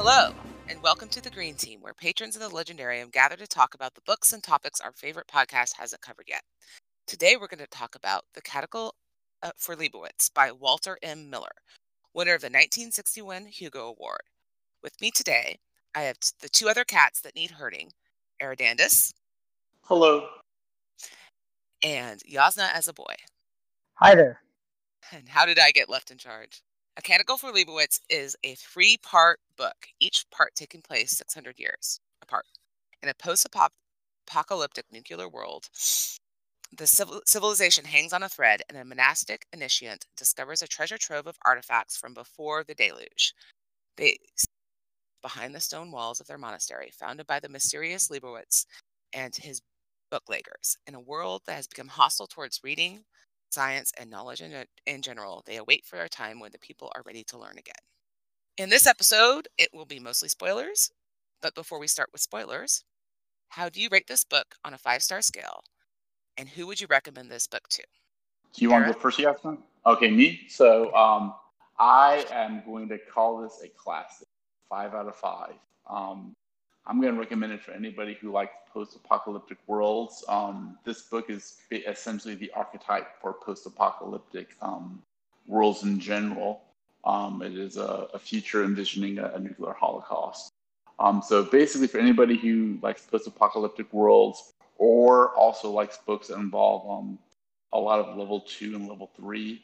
[0.00, 0.32] Hello,
[0.68, 3.96] and welcome to the Green Team, where patrons of the Legendarium gather to talk about
[3.96, 6.42] the books and topics our favorite podcast hasn't covered yet.
[7.08, 8.94] Today, we're going to talk about The Canticle
[9.42, 11.28] uh, for Leibowitz by Walter M.
[11.28, 11.50] Miller,
[12.14, 14.20] winner of the 1961 Hugo Award.
[14.84, 15.58] With me today,
[15.96, 17.90] I have the two other cats that need herding
[18.40, 19.12] Eridandus.
[19.82, 20.28] Hello.
[21.82, 23.16] And Yasna as a boy.
[23.94, 24.42] Hi there.
[25.10, 26.62] And how did I get left in charge?
[26.98, 32.00] A Canticle for Leibowitz is a three part book, each part taking place 600 years
[32.20, 32.44] apart.
[33.00, 33.46] In a post
[34.26, 35.68] apocalyptic nuclear world,
[36.76, 41.28] the civil- civilization hangs on a thread, and a monastic initiate discovers a treasure trove
[41.28, 43.32] of artifacts from before the deluge.
[43.96, 44.18] They
[45.22, 48.66] behind the stone walls of their monastery, founded by the mysterious Leibowitz
[49.12, 49.62] and his
[50.10, 50.76] bookleggers.
[50.88, 53.04] In a world that has become hostile towards reading,
[53.50, 57.02] science, and knowledge in, in general, they await for a time when the people are
[57.06, 57.74] ready to learn again.
[58.56, 60.90] In this episode, it will be mostly spoilers.
[61.40, 62.84] But before we start with spoilers,
[63.50, 65.62] how do you rate this book on a five star scale?
[66.36, 67.82] And who would you recommend this book to?
[68.54, 69.58] Do you want to go first, Yasmin?
[69.86, 70.40] Okay, me.
[70.48, 71.34] So um,
[71.78, 74.28] I am going to call this a classic,
[74.68, 75.54] five out of five.
[75.88, 76.34] Um,
[76.88, 80.24] I'm going to recommend it for anybody who likes post-apocalyptic worlds.
[80.26, 85.02] Um, this book is essentially the archetype for post-apocalyptic um,
[85.46, 86.62] worlds in general.
[87.04, 90.50] Um, it is a, a, future envisioning a, a nuclear holocaust.
[90.98, 96.88] Um, so basically, for anybody who likes post-apocalyptic worlds or also likes books that involve
[96.90, 97.18] um,
[97.72, 99.62] a lot of level two and level three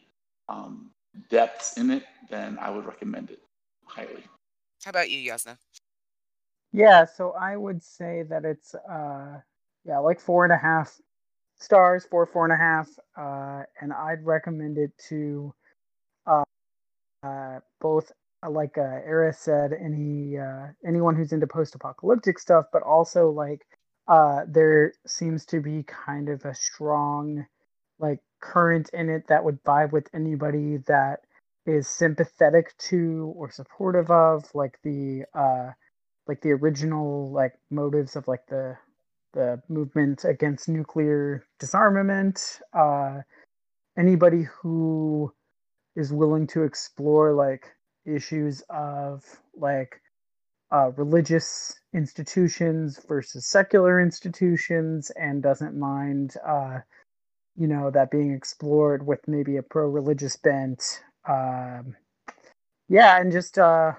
[0.50, 0.90] um,
[1.30, 3.40] depths in it, then I would recommend it
[3.86, 4.24] highly.
[4.84, 5.56] How about you, Yasna?
[6.74, 9.40] Yeah, so I would say that it's uh
[9.86, 11.00] yeah, like four and a half
[11.58, 12.88] stars, four, four and a half.
[13.18, 15.54] Uh and I'd recommend it to
[16.26, 16.44] uh,
[17.24, 18.12] uh both
[18.46, 23.30] uh, like uh Era said, any uh anyone who's into post apocalyptic stuff, but also
[23.30, 23.66] like
[24.08, 27.46] uh there seems to be kind of a strong
[28.00, 31.20] like current in it that would vibe with anybody that
[31.66, 35.70] is sympathetic to or supportive of like the uh
[36.28, 38.76] like the original like motives of like the
[39.32, 43.20] the movement against nuclear disarmament uh
[43.98, 45.32] anybody who
[45.96, 47.66] is willing to explore like
[48.06, 49.24] issues of
[49.56, 50.00] like
[50.72, 56.78] uh, religious institutions versus secular institutions and doesn't mind uh,
[57.56, 61.94] you know that being explored with maybe a pro-religious bent um,
[62.88, 63.92] yeah and just uh,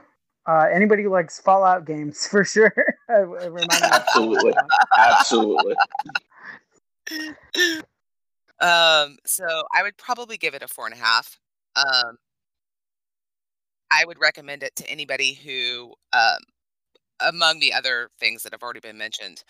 [0.47, 2.73] uh, anybody who likes Fallout games for sure.
[3.09, 4.53] absolutely,
[4.97, 5.75] absolutely.
[8.61, 9.45] Um, so
[9.75, 11.39] I would probably give it a four and a half.
[11.75, 12.17] Um,
[13.91, 16.39] I would recommend it to anybody who, um,
[17.19, 19.43] among the other things that have already been mentioned,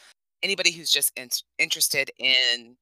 [0.44, 1.30] anybody who's just in-
[1.60, 2.76] interested in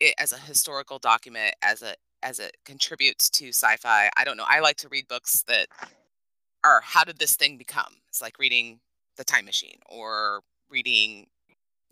[0.00, 4.10] it as a historical document, as a as it contributes to sci-fi.
[4.16, 4.44] I don't know.
[4.48, 5.68] I like to read books that
[6.68, 7.94] or how did this thing become?
[8.08, 8.80] It's like reading
[9.16, 11.26] The Time Machine or reading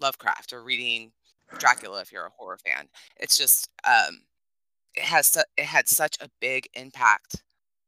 [0.00, 1.12] Lovecraft or reading
[1.58, 2.88] Dracula if you're a horror fan.
[3.18, 4.22] It's just um,
[4.94, 7.42] it has su- it had such a big impact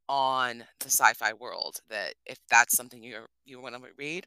[0.09, 4.27] on the sci-fi world that if that's something you you want to read,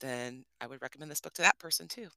[0.00, 2.08] then I would recommend this book to that person too.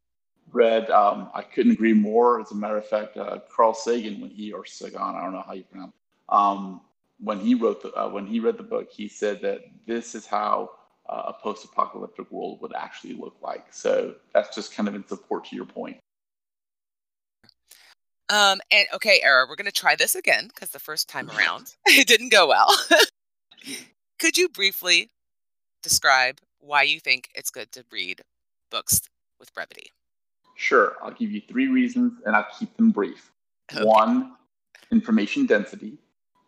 [0.52, 2.42] Read, um, I couldn't agree more.
[2.42, 5.44] As a matter of fact, uh, Carl Sagan, when he or Sagan, I don't know
[5.46, 5.94] how you pronounce,
[6.30, 6.82] um,
[7.24, 10.26] when he wrote the uh, when he read the book, he said that this is
[10.26, 10.72] how
[11.10, 13.66] uh, a post-apocalyptic world would actually look like.
[13.72, 15.98] So that's just kind of in support to your point.
[18.30, 21.76] Um, and okay, Era, we're going to try this again because the first time around
[21.86, 22.70] it didn't go well.
[24.20, 25.10] Could you briefly
[25.82, 28.22] describe why you think it's good to read
[28.72, 29.02] books
[29.40, 29.92] with brevity?
[30.56, 30.96] Sure.
[31.02, 33.32] I'll give you three reasons and I'll keep them brief.
[33.72, 33.84] Okay.
[33.84, 34.34] One,
[34.92, 35.98] information density.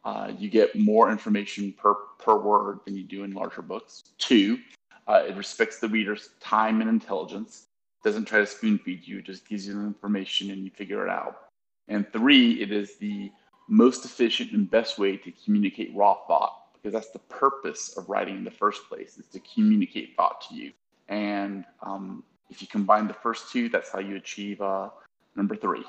[0.06, 4.04] Uh, you get more information per, per word than you do in larger books.
[4.20, 4.60] Two,
[5.08, 7.66] uh, it respects the reader's time and intelligence,
[8.04, 11.10] doesn't try to spoon feed you, just gives you the information and you figure it
[11.10, 11.48] out.
[11.88, 13.32] And three, it is the
[13.68, 18.38] most efficient and best way to communicate raw thought because that's the purpose of writing
[18.38, 20.72] in the first place is to communicate thought to you.
[21.10, 24.90] And um, if you combine the first two, that's how you achieve uh,
[25.36, 25.84] number three.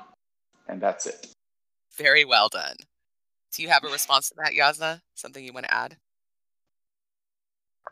[0.67, 1.27] And that's it.
[1.95, 2.75] Very well done.
[3.57, 5.01] Do you have a response to that, Yasna?
[5.15, 5.97] Something you want to add?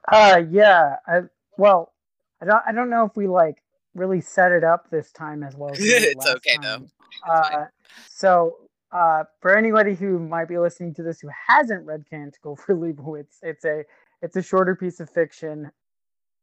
[0.07, 0.97] Uh, yeah.
[1.07, 1.21] I
[1.57, 1.91] well,
[2.39, 2.61] I don't.
[2.67, 3.63] I don't know if we like
[3.95, 5.71] really set it up this time as well.
[5.71, 6.91] As it's okay time.
[7.25, 7.31] though.
[7.31, 7.65] Uh,
[8.07, 8.57] so,
[8.91, 13.39] uh, for anybody who might be listening to this who hasn't read Canticle for Leibowitz,
[13.41, 13.83] it's a
[14.21, 15.71] it's a shorter piece of fiction.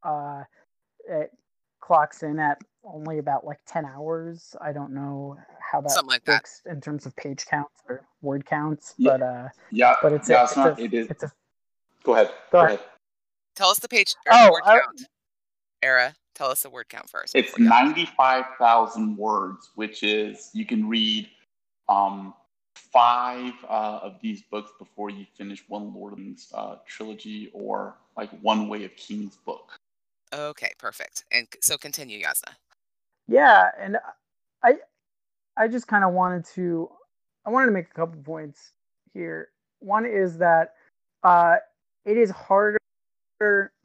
[0.02, 0.42] Uh,
[1.08, 1.30] it
[1.92, 4.56] clocks in at only about like 10 hours.
[4.62, 6.36] I don't know how that Something like that.
[6.36, 9.10] works in terms of page counts or word counts, Yeah.
[9.18, 10.80] but uh, Yeah, but it's yeah, a, it's it's not.
[10.80, 11.10] a, it is.
[11.10, 11.32] it's a
[12.02, 12.28] Go ahead.
[12.28, 12.78] Go Go ahead.
[12.78, 12.88] ahead.
[13.56, 15.02] Tell us the page or Oh, the word I- count.
[15.82, 17.34] Era, tell us the word count first.
[17.34, 21.28] It's ninety-five thousand words, which is you can read
[21.88, 22.32] um,
[22.74, 27.50] five uh, of these books before you finish one Lord of the Rings uh, trilogy
[27.52, 29.72] or like one Way of Kings book.
[30.32, 31.24] Okay, perfect.
[31.30, 32.54] And so continue, Yasna.
[33.28, 33.98] yeah, and
[34.62, 34.74] I
[35.56, 36.90] I just kind of wanted to
[37.46, 38.72] I wanted to make a couple points
[39.14, 39.48] here.
[39.80, 40.74] One is that
[41.24, 41.56] uh,
[42.04, 42.78] it is harder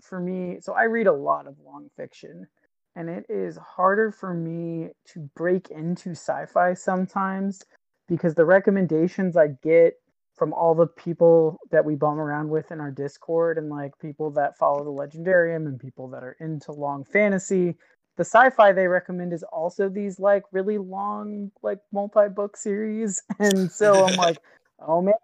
[0.01, 0.59] for me.
[0.61, 2.47] So I read a lot of long fiction,
[2.95, 7.63] and it is harder for me to break into sci-fi sometimes
[8.07, 9.95] because the recommendations I get
[10.37, 14.29] from all the people that we bum around with in our Discord and like people
[14.31, 17.75] that follow the Legendarium and people that are into long fantasy,
[18.17, 23.21] the sci-fi they recommend is also these like really long like multi-book series.
[23.39, 24.37] And so I'm like,
[24.79, 25.15] oh man,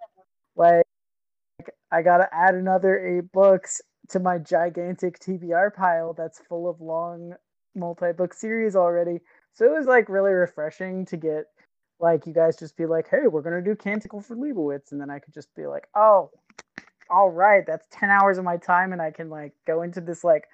[0.55, 0.83] like
[1.91, 7.35] I gotta add another eight books to my gigantic TBR pile that's full of long
[7.75, 9.19] multi-book series already.
[9.53, 11.45] So it was like really refreshing to get
[11.99, 15.09] like you guys just be like, hey, we're gonna do Canticle for Leibowitz, and then
[15.09, 16.31] I could just be like, oh,
[17.09, 20.23] all right, that's ten hours of my time, and I can like go into this
[20.23, 20.45] like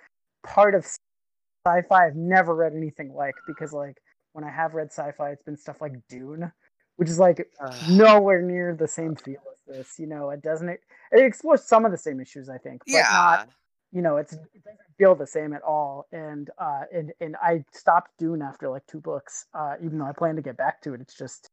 [0.43, 0.85] part of
[1.65, 3.97] sci-fi I've never read anything like because like
[4.33, 6.51] when I have read sci-fi, it's been stuff like Dune,
[6.97, 7.49] which is like
[7.89, 9.99] nowhere near the same feel as this.
[9.99, 10.69] You know, it doesn't.
[10.69, 10.79] It
[11.11, 13.09] explores some of the same issues, I think, but yeah.
[13.11, 13.49] not
[13.91, 16.07] you know, it's it doesn't feel the same at all.
[16.11, 20.11] And uh, and and I stopped Dune after like two books, uh, even though I
[20.11, 21.01] plan to get back to it.
[21.01, 21.49] It's just,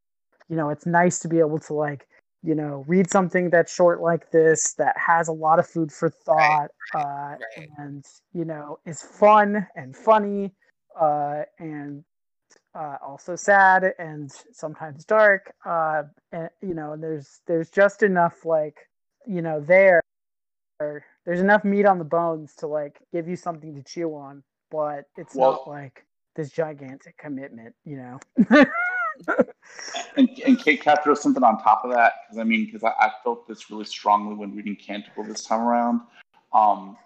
[0.49, 2.07] you know, it's nice to be able to like,
[2.43, 6.09] you know, read something that's short like this that has a lot of food for
[6.09, 7.69] thought, uh, right.
[7.77, 10.53] and you know, is fun and funny,
[10.99, 12.03] uh, and
[12.75, 15.53] uh, also sad and sometimes dark.
[15.65, 18.77] Uh, and you know, there's there's just enough like,
[19.25, 20.03] you know, there
[21.27, 24.41] there's enough meat on the bones to like give you something to chew on,
[24.71, 28.19] but it's Well- not like this gigantic commitment, you know.
[30.15, 32.13] And, and Kate, can I throw something on top of that?
[32.23, 35.61] Because I mean, because I, I felt this really strongly when reading Canticle this time
[35.61, 36.01] around.
[36.53, 36.97] Um,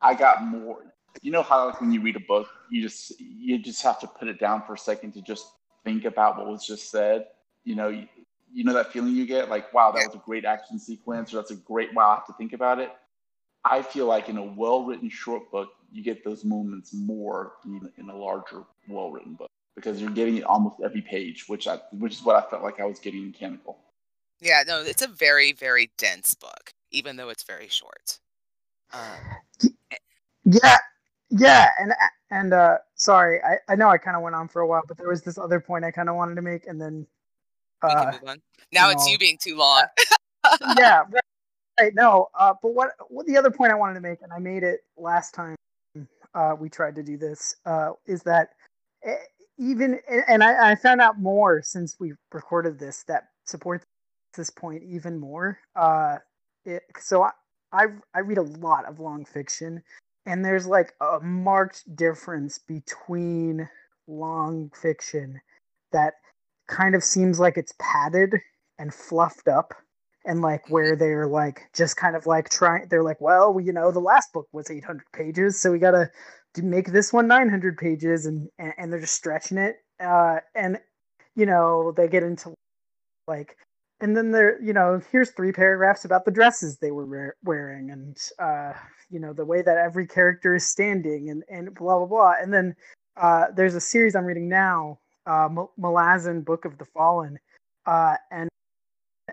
[0.00, 0.84] I got more.
[1.22, 4.06] You know how like when you read a book, you just you just have to
[4.06, 5.48] put it down for a second to just
[5.84, 7.26] think about what was just said.
[7.64, 8.06] You know, you,
[8.52, 11.38] you know that feeling you get, like, wow, that was a great action sequence, or
[11.38, 12.92] that's a great wow, I have to think about it.
[13.70, 18.08] I feel like in a well-written short book, you get those moments more than in
[18.10, 22.22] a larger, well-written book because you're getting it almost every page, which I, which is
[22.22, 23.78] what I felt like I was getting in Canticle.
[24.40, 28.18] Yeah, no, it's a very, very dense book, even though it's very short.
[28.92, 29.70] Um,
[30.44, 30.76] yeah,
[31.30, 31.92] yeah, and
[32.30, 34.96] and uh, sorry, I I know I kind of went on for a while, but
[34.96, 37.06] there was this other point I kind of wanted to make, and then
[37.82, 38.42] uh, can move on.
[38.72, 39.12] Now it's no.
[39.12, 39.84] you being too long.
[40.78, 41.02] yeah,
[41.80, 41.94] right.
[41.94, 44.62] No, uh, but what what the other point I wanted to make, and I made
[44.62, 45.56] it last time
[46.34, 48.50] uh, we tried to do this, uh, is that
[49.04, 49.16] eh,
[49.58, 53.84] even and I, I found out more since we recorded this that supports
[54.36, 55.58] this point even more.
[55.74, 56.18] Uh,
[56.64, 57.30] it, so I,
[57.72, 59.82] I I read a lot of long fiction,
[60.26, 63.68] and there's like a marked difference between
[64.06, 65.40] long fiction
[65.92, 66.14] that
[66.68, 68.34] kind of seems like it's padded
[68.78, 69.72] and fluffed up
[70.26, 73.90] and like where they're like just kind of like trying they're like well you know
[73.90, 76.10] the last book was 800 pages so we gotta
[76.62, 80.78] make this one 900 pages and, and they're just stretching it uh and
[81.34, 82.52] you know they get into
[83.28, 83.56] like
[84.00, 87.90] and then there you know here's three paragraphs about the dresses they were wear- wearing
[87.90, 88.72] and uh
[89.10, 92.52] you know the way that every character is standing and and blah blah blah and
[92.52, 92.74] then
[93.16, 97.38] uh there's a series i'm reading now uh M- malazan book of the fallen
[97.86, 98.48] uh and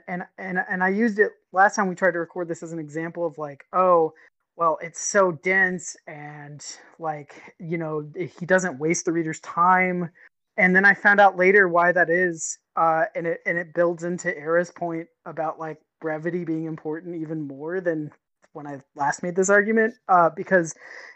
[0.07, 2.79] and and and I used it last time we tried to record this as an
[2.79, 4.13] example of like, oh,
[4.55, 6.63] well, it's so dense and
[6.99, 10.09] like, you know, he doesn't waste the reader's time.
[10.57, 14.03] And then I found out later why that is, uh, and it and it builds
[14.03, 18.11] into Era's point about like brevity being important even more than
[18.53, 20.75] when I last made this argument, uh, because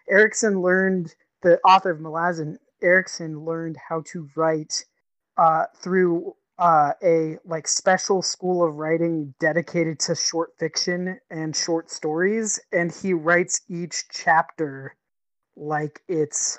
[0.10, 4.84] Erickson learned the author of Malazan, Erickson learned how to write
[5.38, 11.92] uh, through uh, a like special school of writing dedicated to short fiction and short
[11.92, 14.96] stories, and he writes each chapter
[15.56, 16.58] like it's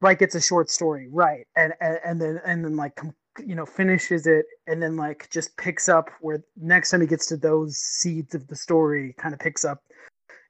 [0.00, 1.46] like it's a short story, right?
[1.56, 3.00] And and, and then and then like
[3.44, 7.26] you know finishes it, and then like just picks up where next time he gets
[7.26, 9.82] to those seeds of the story, kind of picks up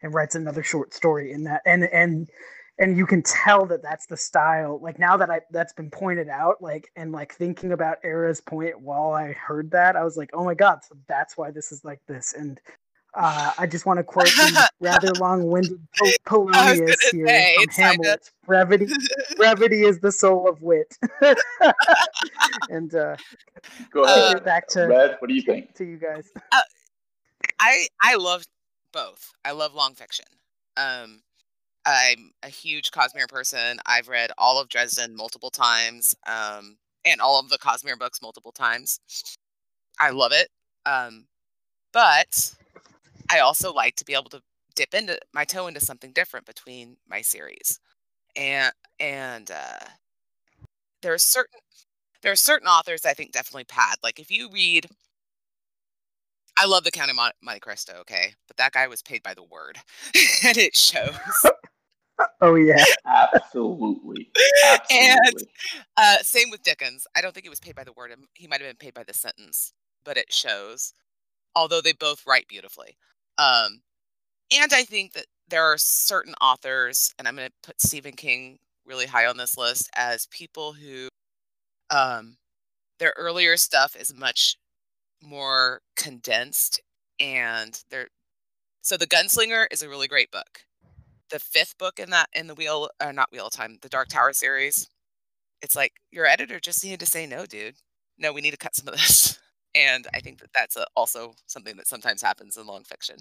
[0.03, 2.29] and writes another short story in that, and and
[2.79, 6.29] and you can tell that that's the style like now that i that's been pointed
[6.29, 10.31] out like and like thinking about era's point while i heard that i was like
[10.33, 12.61] oh my god so that's why this is like this and
[13.15, 15.81] uh, I just want to quote the rather long-winded
[16.25, 18.31] Polonius here say, from Hamlet.
[18.47, 18.87] Brevity,
[19.37, 20.97] brevity is the soul of wit.
[22.69, 23.17] and uh,
[23.91, 24.45] go ahead.
[24.45, 25.17] back to Red.
[25.19, 25.75] What do you think?
[25.77, 26.29] To you guys.
[26.53, 26.61] Uh,
[27.59, 28.45] I I love
[28.93, 29.33] both.
[29.45, 30.27] I love long fiction.
[30.77, 31.23] Um,
[31.89, 33.79] I'm a huge Cosmere person.
[33.87, 36.77] I've read all of Dresden multiple times, um,
[37.07, 39.01] and all of the Cosmere books multiple times.
[39.99, 40.49] I love it.
[40.85, 41.27] Um,
[41.93, 42.55] but
[43.33, 44.43] I also like to be able to
[44.77, 47.81] dip into my toe into something different between my series,
[48.37, 49.87] and and uh,
[51.03, 51.61] there are certain
[52.23, 53.97] there are certain authors I think definitely pad.
[54.03, 54.89] Like if you read
[56.61, 59.45] I love the Count of Monte Cristo, okay, but that guy was paid by the
[59.45, 59.79] word,
[60.45, 61.15] and it shows.
[62.41, 64.31] Oh yeah, absolutely.
[64.65, 64.91] absolutely.
[64.91, 65.37] And
[65.97, 67.07] uh, same with Dickens.
[67.17, 68.15] I don't think he was paid by the word.
[68.35, 69.73] He might have been paid by the sentence,
[70.05, 70.93] but it shows.
[71.55, 72.97] Although they both write beautifully,
[73.39, 73.81] um,
[74.53, 78.59] and I think that there are certain authors, and I'm going to put Stephen King
[78.87, 81.09] really high on this list as people who,
[81.91, 82.37] um,
[82.99, 84.57] their earlier stuff is much
[85.23, 86.81] more condensed
[87.21, 88.09] and they're
[88.83, 90.65] so the gunslinger is a really great book
[91.31, 94.09] the fifth book in that in the wheel uh, not wheel of time the dark
[94.09, 94.89] tower series
[95.63, 97.77] it's like your editor just needed to say no dude.
[98.19, 99.39] No we need to cut some of this.
[99.75, 103.17] And i think that that's a, also something that sometimes happens in long fiction.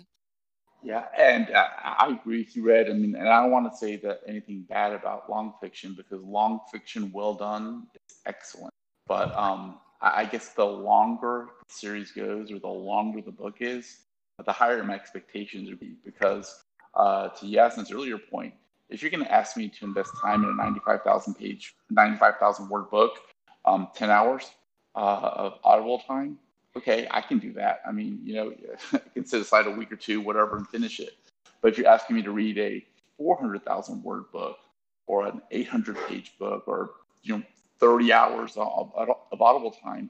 [0.81, 2.89] Yeah and uh, i agree with you red.
[2.89, 6.23] I mean and i don't want to say that anything bad about long fiction because
[6.23, 8.73] long fiction well done is excellent.
[9.07, 13.97] But um I guess the longer the series goes or the longer the book is,
[14.45, 15.95] the higher my expectations would be.
[16.05, 16.63] Because
[16.97, 18.53] uh, to Yasmin's earlier point,
[18.89, 22.89] if you're going to ask me to invest time in a 95,000 page, 95,000 word
[22.89, 23.19] book,
[23.65, 24.49] um, 10 hours
[24.95, 26.37] uh, of audible time,
[26.75, 27.81] okay, I can do that.
[27.87, 28.53] I mean, you know,
[28.93, 31.17] I can set aside a week or two, whatever, and finish it.
[31.61, 32.85] But if you're asking me to read a
[33.17, 34.57] 400,000 word book
[35.05, 36.91] or an 800 page book or,
[37.23, 37.43] you know,
[37.79, 40.09] 30 hours of, of audible time,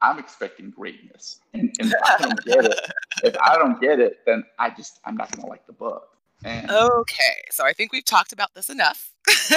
[0.00, 1.40] I'm expecting greatness.
[1.54, 2.80] And, and, if I don't get it,
[3.24, 6.17] if I don't get it, then I just I'm not gonna like the book.
[6.44, 9.12] And okay, so I think we've talked about this enough.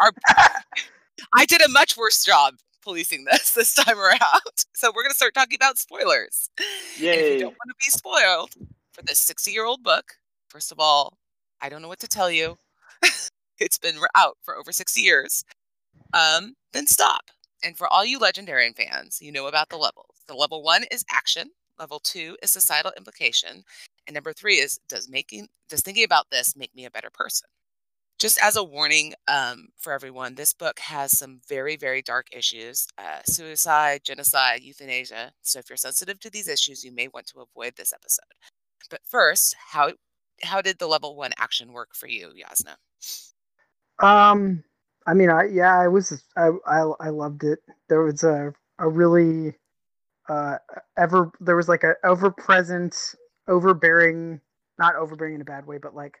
[0.00, 0.12] Our,
[1.34, 4.20] I did a much worse job policing this this time around.
[4.74, 6.50] So we're gonna start talking about spoilers.
[6.98, 7.10] Yay.
[7.10, 8.54] And if you don't want to be spoiled
[8.92, 10.14] for this 60 year old book,
[10.48, 11.18] first of all,
[11.60, 12.58] I don't know what to tell you.
[13.60, 15.44] it's been out for over 60 years
[16.14, 17.24] um, then stop.
[17.64, 20.22] And for all you Legendarian fans, you know about the levels.
[20.28, 21.50] The level one is action.
[21.78, 23.64] Level two is societal implication.
[24.06, 27.48] And number three is does making does thinking about this make me a better person?
[28.18, 32.86] Just as a warning um, for everyone, this book has some very, very dark issues
[32.96, 35.32] uh, suicide, genocide, euthanasia.
[35.42, 38.32] So if you're sensitive to these issues, you may want to avoid this episode.
[38.90, 39.92] But first, how
[40.42, 42.76] how did the level one action work for you, Yasna?
[44.04, 44.62] Um,
[45.06, 47.60] I mean, I yeah, I was I I, I loved it.
[47.88, 49.54] There was a a really
[50.28, 50.56] uh
[50.96, 53.14] ever there was like a ever present,
[53.48, 54.40] overbearing,
[54.78, 56.18] not overbearing in a bad way, but like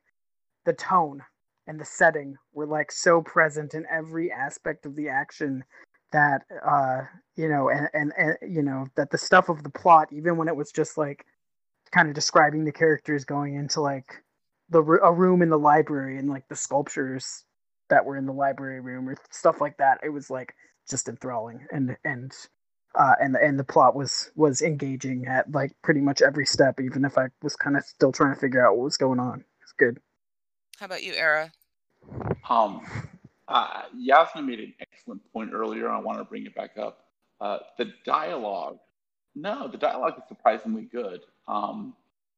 [0.64, 1.22] the tone
[1.66, 5.64] and the setting were like so present in every aspect of the action
[6.12, 7.00] that uh
[7.34, 10.46] you know and, and and you know that the stuff of the plot even when
[10.48, 11.24] it was just like
[11.90, 14.22] kind of describing the characters going into like
[14.70, 17.44] the a room in the library and like the sculptures
[17.88, 20.00] that were in the library room or stuff like that.
[20.02, 20.54] It was like
[20.88, 22.32] just enthralling and and
[22.96, 27.04] uh, and and the plot was was engaging at like pretty much every step, even
[27.04, 29.44] if I was kind of still trying to figure out what was going on.
[29.62, 30.00] It's good.
[30.78, 31.52] How about you, Era?
[32.48, 32.80] Um,
[33.48, 35.88] uh, Yasmin made an excellent point earlier.
[35.88, 37.06] I want to bring it back up.
[37.40, 38.78] Uh, the dialogue,
[39.34, 41.20] no, the dialogue is surprisingly good.
[41.48, 41.94] Um,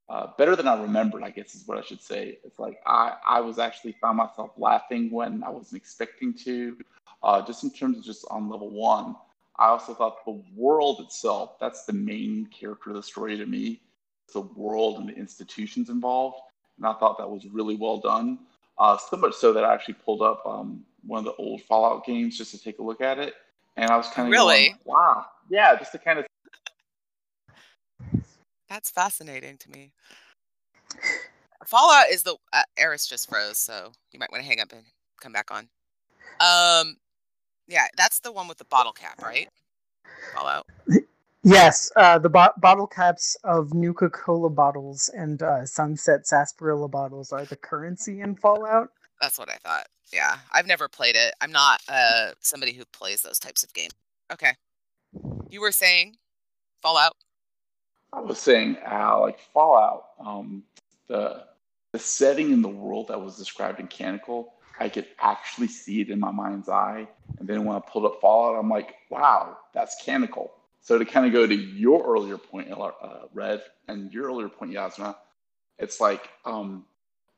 [0.08, 2.38] uh, better than I remembered, I guess is what I should say.
[2.44, 6.78] It's like I, I was actually found myself laughing when I wasn't expecting to.
[7.22, 9.16] Uh, just in terms of just on level one,
[9.58, 13.80] I also thought the world itself, that's the main character of the story to me,
[14.32, 16.38] the world and the institutions involved.
[16.76, 18.38] And I thought that was really well done.
[18.78, 22.04] Uh, so much so that I actually pulled up um, one of the old Fallout
[22.04, 23.34] games just to take a look at it.
[23.76, 26.26] And I was kind of really, going, wow, yeah, just to kind of
[28.68, 29.92] that's fascinating to me.
[31.66, 34.82] Fallout is the uh, Eris just froze, so you might want to hang up and
[35.20, 35.68] come back on.
[36.40, 36.96] Um,
[37.68, 39.48] yeah, that's the one with the bottle cap, right?
[40.34, 40.66] Fallout.
[41.42, 47.30] Yes, uh, the bo- bottle caps of Nuka Cola bottles and uh, Sunset Sarsaparilla bottles
[47.32, 48.88] are the currency in Fallout.
[49.20, 49.86] That's what I thought.
[50.12, 51.34] Yeah, I've never played it.
[51.40, 53.92] I'm not uh somebody who plays those types of games.
[54.32, 54.52] Okay.
[55.50, 56.16] You were saying
[56.82, 57.14] Fallout?
[58.12, 60.62] I was saying, uh, like Fallout, um,
[61.08, 61.44] the
[61.92, 66.10] the setting in the world that was described in Canticle, I could actually see it
[66.10, 67.08] in my mind's eye.
[67.38, 70.52] And then when I pulled up Fallout, I'm like, wow, that's Canticle.
[70.80, 72.90] So to kind of go to your earlier point, uh,
[73.34, 75.16] Red, and your earlier point, Yasna,
[75.78, 76.84] it's like um,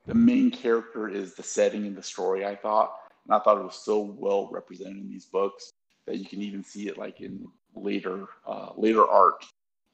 [0.06, 2.44] the main character is the setting in the story.
[2.44, 5.72] I thought, and I thought it was so well represented in these books
[6.06, 9.44] that you can even see it like in later uh, later art,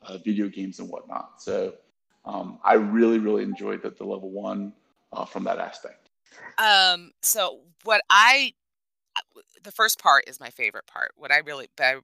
[0.02, 1.42] uh, video games and whatnot.
[1.42, 1.74] So
[2.24, 4.72] um, I really really enjoyed the, the level one
[5.12, 6.03] uh, from that aspect.
[6.58, 7.12] Um.
[7.22, 8.52] So what I,
[9.62, 11.12] the first part is my favorite part.
[11.16, 11.96] What I really, I,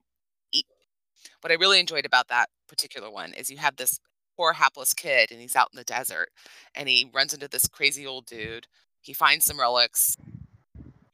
[1.41, 4.01] what I really enjoyed about that particular one is you have this
[4.37, 6.31] poor hapless kid and he's out in the desert
[6.75, 8.67] and he runs into this crazy old dude.
[9.03, 10.17] He finds some relics,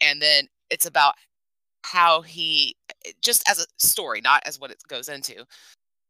[0.00, 1.14] and then it's about
[1.82, 2.76] how he
[3.22, 5.44] just as a story, not as what it goes into.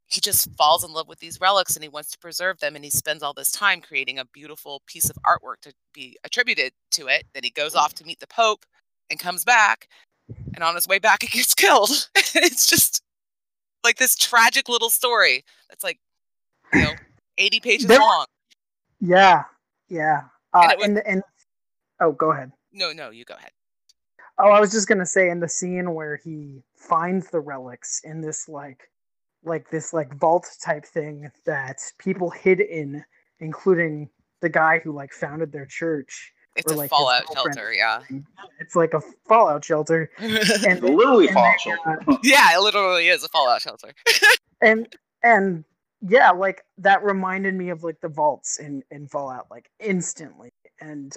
[0.09, 2.85] He just falls in love with these relics and he wants to preserve them and
[2.85, 7.09] he spends all this time creating a beautiful piece of artwork to be attributed to
[7.09, 7.25] it.
[7.35, 8.65] Then he goes off to meet the Pope
[9.11, 9.89] and comes back
[10.55, 12.09] and on his way back he gets killed.
[12.35, 13.03] it's just
[13.85, 15.99] like this tragic little story that's like
[16.73, 16.93] you know
[17.39, 18.27] 80 pages there, long.
[19.01, 19.45] Yeah.
[19.89, 20.23] Yeah.
[20.53, 21.23] Uh, and, was, and and
[22.01, 22.53] oh, go ahead.
[22.73, 23.51] No, no, you go ahead.
[24.39, 28.21] Oh, I was just gonna say in the scene where he finds the relics in
[28.21, 28.91] this like
[29.47, 33.05] like this like vault type thing that people hid in,
[33.41, 34.09] including
[34.41, 36.33] the guy who like founded their church.
[36.57, 38.01] It's or, a like, fallout shelter, yeah.
[38.59, 40.11] It's like a fallout shelter.
[40.19, 42.03] and literally fallout shelter.
[42.09, 43.93] Uh, yeah, it literally is a fallout shelter.
[44.63, 44.89] and
[45.23, 45.65] and
[46.01, 50.51] yeah, like that reminded me of like the vaults in in Fallout like instantly.
[50.81, 51.15] And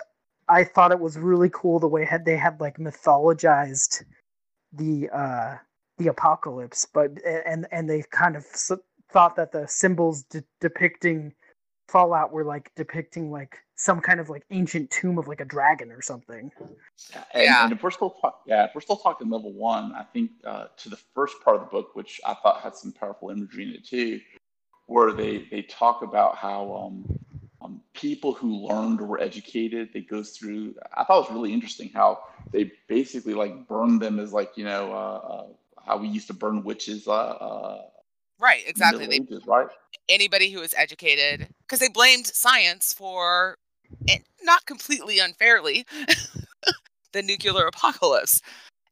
[0.48, 4.04] I thought it was really cool the way had they had like mythologized
[4.74, 5.56] the uh
[6.00, 8.46] the apocalypse, but and and they kind of
[9.12, 11.34] thought that the symbols de- depicting
[11.90, 15.92] Fallout were like depicting like some kind of like ancient tomb of like a dragon
[15.92, 16.52] or something.
[17.34, 17.64] And, yeah.
[17.64, 20.66] And if we're still talk- yeah, if we're still talking level one, I think uh,
[20.78, 23.70] to the first part of the book, which I thought had some powerful imagery in
[23.72, 24.22] it too,
[24.86, 27.20] where they they talk about how um,
[27.62, 30.76] um, people who learned or were educated, they goes through.
[30.96, 32.20] I thought it was really interesting how
[32.52, 35.46] they basically like burned them as like you know uh, uh,
[35.90, 37.08] how we used to burn witches.
[37.08, 37.82] Uh, uh
[38.40, 39.08] right, exactly.
[39.08, 39.68] They, Ages, right.
[40.08, 43.58] Anybody who was educated, because they blamed science for,
[44.44, 45.86] not completely unfairly,
[47.14, 48.42] the nuclear apocalypse,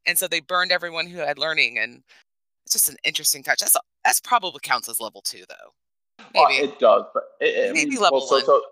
[0.06, 2.02] and so they burned everyone who had learning, and
[2.66, 3.60] it's just an interesting touch.
[3.60, 6.24] That's that's probably counts as level two, though.
[6.34, 6.54] Maybe.
[6.54, 8.44] It does, but it, maybe mean, level well, so, one.
[8.44, 8.62] So,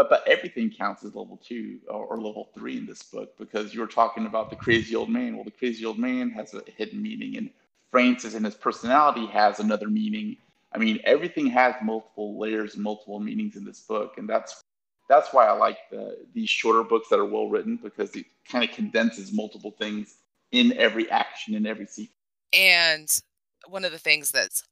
[0.00, 3.74] but but everything counts as level two or, or, level three in this book because
[3.74, 5.34] you're talking about the crazy old man.
[5.34, 7.50] Well, the crazy old man has a hidden meaning, and
[7.90, 10.38] Francis and his personality has another meaning.
[10.72, 14.62] I mean, everything has multiple layers and multiple meanings in this book, and that's
[15.06, 18.64] that's why I like the, these shorter books that are well written because it kind
[18.64, 20.14] of condenses multiple things
[20.52, 22.16] in every action in every sequence.
[22.54, 23.20] And
[23.68, 24.62] one of the things that's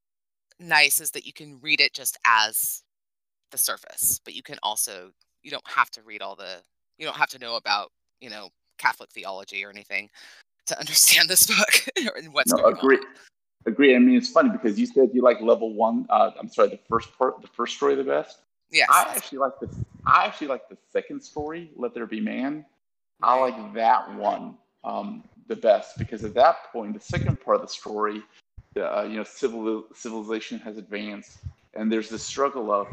[0.58, 2.82] nice is that you can read it just as
[3.50, 5.10] the surface, but you can also
[5.42, 6.56] you don't have to read all the
[6.98, 10.08] you don't have to know about you know Catholic theology or anything
[10.66, 12.96] to understand this book and what's no, going agree.
[12.96, 13.04] on.
[13.66, 13.94] Agree.
[13.94, 16.06] I mean, it's funny because you said you like level one.
[16.08, 18.38] Uh, I'm sorry, the first part, the first story, the best.
[18.70, 18.88] Yes.
[18.90, 19.68] I actually like the.
[20.06, 22.64] I actually like the second story, "Let There Be Man."
[23.22, 27.62] I like that one um, the best because at that point, the second part of
[27.62, 28.22] the story
[28.76, 31.38] uh, you know civil civilization has advanced,
[31.74, 32.86] and there's this struggle of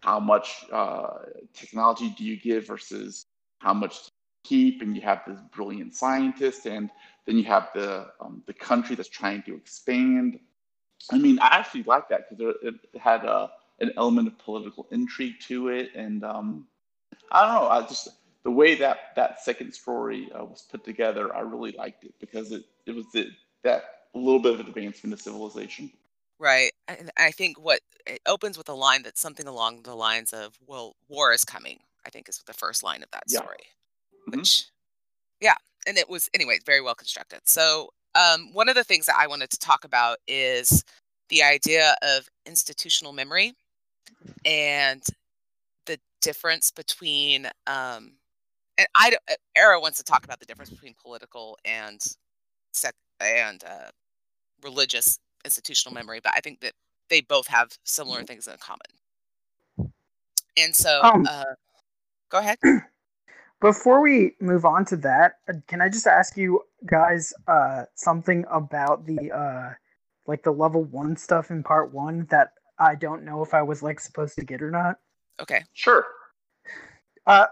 [0.00, 1.18] how much uh,
[1.54, 3.26] technology do you give versus
[3.58, 4.10] how much
[4.44, 6.90] keep, and you have this brilliant scientist, and
[7.26, 10.38] then you have the um, the country that's trying to expand.
[11.10, 13.48] I mean, I actually like that because it, had a, uh,
[13.80, 16.66] an element of political intrigue to it, and um,
[17.32, 18.08] I don't know, I just
[18.42, 22.52] the way that that second story uh, was put together, I really liked it because
[22.52, 23.28] it it was it,
[23.62, 23.82] that
[24.14, 25.90] little bit of advancement of civilization.
[26.40, 26.72] Right.
[26.88, 30.58] And I think what it opens with a line that's something along the lines of,
[30.66, 33.40] well, war is coming, I think is the first line of that yeah.
[33.40, 33.58] story.
[34.26, 34.38] Mm-hmm.
[34.38, 34.64] Which,
[35.42, 35.56] yeah.
[35.86, 37.40] And it was, anyway, very well constructed.
[37.44, 40.82] So, um, one of the things that I wanted to talk about is
[41.28, 43.52] the idea of institutional memory
[44.46, 45.02] and
[45.84, 48.12] the difference between, um,
[48.78, 49.16] and I,
[49.54, 52.02] Era wants to talk about the difference between political and
[52.72, 53.90] sec and uh,
[54.62, 56.72] religious institutional memory, but I think that
[57.08, 59.92] they both have similar things in common.
[60.56, 61.44] And so, um, uh,
[62.28, 62.58] go ahead.
[63.60, 68.44] before we move on to that, uh, can I just ask you guys uh, something
[68.50, 69.74] about the uh,
[70.26, 73.82] like the level one stuff in part one that I don't know if I was
[73.82, 74.96] like supposed to get or not?
[75.40, 75.62] Okay.
[75.72, 76.04] Sure.
[77.30, 77.46] Uh,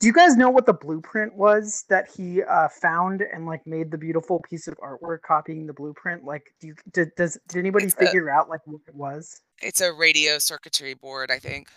[0.00, 3.92] do you guys know what the blueprint was that he uh, found and like made
[3.92, 6.24] the beautiful piece of artwork copying the blueprint?
[6.24, 9.42] Like, do you did, does did anybody It's a- figure out like what it was?
[9.62, 11.68] It's a radio circuitry board, I think.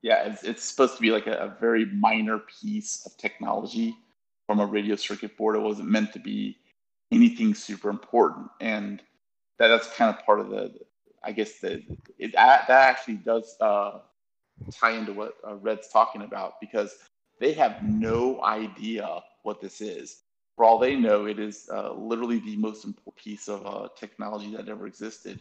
[0.00, 3.94] Yeah, it's, it's supposed to be like a, a very minor piece of technology
[4.46, 5.54] from a radio circuit board.
[5.54, 6.56] It wasn't meant to be
[7.12, 9.02] anything super important, and
[9.58, 10.72] that, that's kind of part of the,
[11.22, 11.82] I guess the
[12.18, 13.98] it that that actually does uh,
[14.72, 16.96] tie into what uh, Red's talking about because
[17.40, 20.22] they have no idea what this is.
[20.56, 24.54] For all they know, it is uh, literally the most important piece of uh, technology
[24.56, 25.40] that ever existed.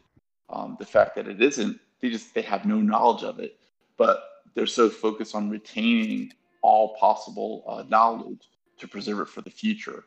[0.49, 3.58] Um, the fact that it isn't, they just they have no knowledge of it.
[3.97, 4.23] But
[4.56, 8.49] they're so focused on retaining all possible uh, knowledge
[8.80, 10.04] to preserve it for the future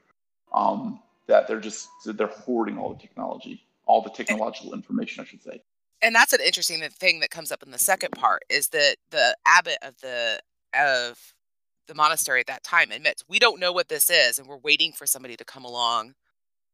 [0.52, 5.42] um, that they're just they're hoarding all the technology, all the technological information, I should
[5.42, 5.62] say.
[6.02, 9.36] And that's an interesting thing that comes up in the second part is that the
[9.46, 10.38] abbot of the
[10.78, 11.18] of
[11.86, 14.92] the monastery at that time admits we don't know what this is and we're waiting
[14.92, 16.12] for somebody to come along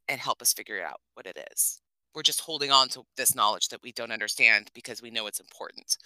[0.09, 1.81] and help us figure out what it is
[2.15, 5.41] we're just holding on to this knowledge that we don't understand because we know it's
[5.41, 5.97] important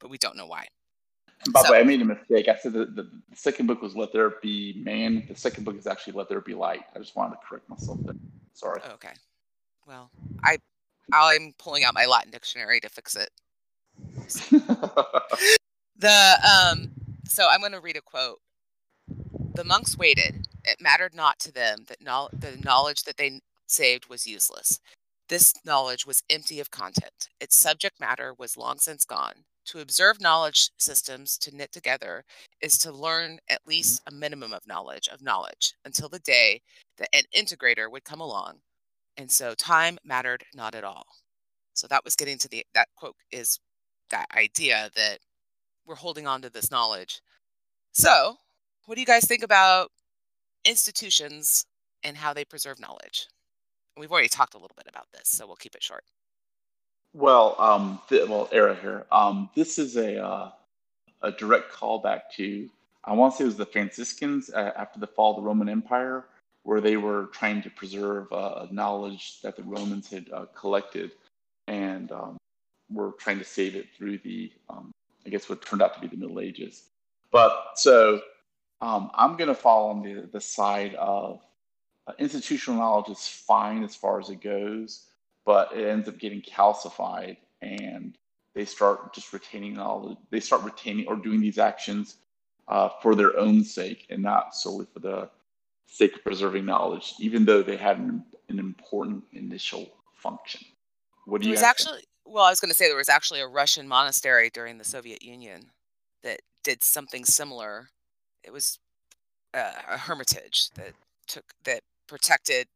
[0.00, 0.66] but we don't know why
[1.52, 2.46] by the So- way, I made a mistake.
[2.46, 5.24] I said that the, the second book was Let There Be Man.
[5.28, 6.82] The second book is actually Let There Be Light.
[6.94, 8.14] I just wanted to correct myself there.
[8.54, 8.80] Sorry.
[8.92, 9.10] okay
[9.86, 10.08] well
[10.44, 10.56] i
[11.12, 13.30] i'm pulling out my latin dictionary to fix it
[16.02, 16.90] The um
[17.28, 18.40] so I'm going to read a quote.
[19.54, 20.48] The monks waited.
[20.64, 24.80] It mattered not to them that knowl- the knowledge that they saved was useless.
[25.28, 27.28] This knowledge was empty of content.
[27.40, 29.44] Its subject matter was long since gone.
[29.66, 32.24] To observe knowledge systems to knit together
[32.60, 36.62] is to learn at least a minimum of knowledge of knowledge until the day
[36.98, 38.58] that an integrator would come along.
[39.16, 41.06] And so time mattered not at all.
[41.74, 43.58] So that was getting to the that quote is
[44.10, 45.18] that idea that
[45.86, 47.20] we're holding on to this knowledge.
[47.92, 48.36] So,
[48.86, 49.90] what do you guys think about
[50.64, 51.66] institutions
[52.04, 53.26] and how they preserve knowledge?
[53.96, 56.04] We've already talked a little bit about this, so we'll keep it short.
[57.12, 59.06] Well, um, th- well, Era here.
[59.12, 60.50] Um, this is a uh,
[61.22, 62.68] a direct callback to
[63.04, 65.68] I want to say it was the Franciscans uh, after the fall of the Roman
[65.68, 66.24] Empire,
[66.64, 71.12] where they were trying to preserve uh, knowledge that the Romans had uh, collected,
[71.66, 72.36] and um,
[72.90, 74.90] were trying to save it through the um,
[75.26, 76.84] I guess what turned out to be the Middle Ages.
[77.30, 78.20] But so
[78.80, 81.40] um, I'm going to fall on the the side of
[82.06, 85.06] uh, institutional knowledge is fine as far as it goes
[85.44, 88.16] but it ends up getting calcified and
[88.54, 92.16] they start just retaining all they start retaining or doing these actions
[92.68, 95.28] uh, for their own sake and not solely for the
[95.86, 100.60] sake of preserving knowledge even though they had an, an important initial function
[101.24, 103.40] what do There you was actually, well, I was going to say there was actually
[103.40, 105.70] a Russian monastery during the Soviet Union
[106.22, 107.88] that did something similar.
[108.42, 108.78] It was
[109.54, 110.94] uh, a hermitage that
[111.26, 112.66] took that protected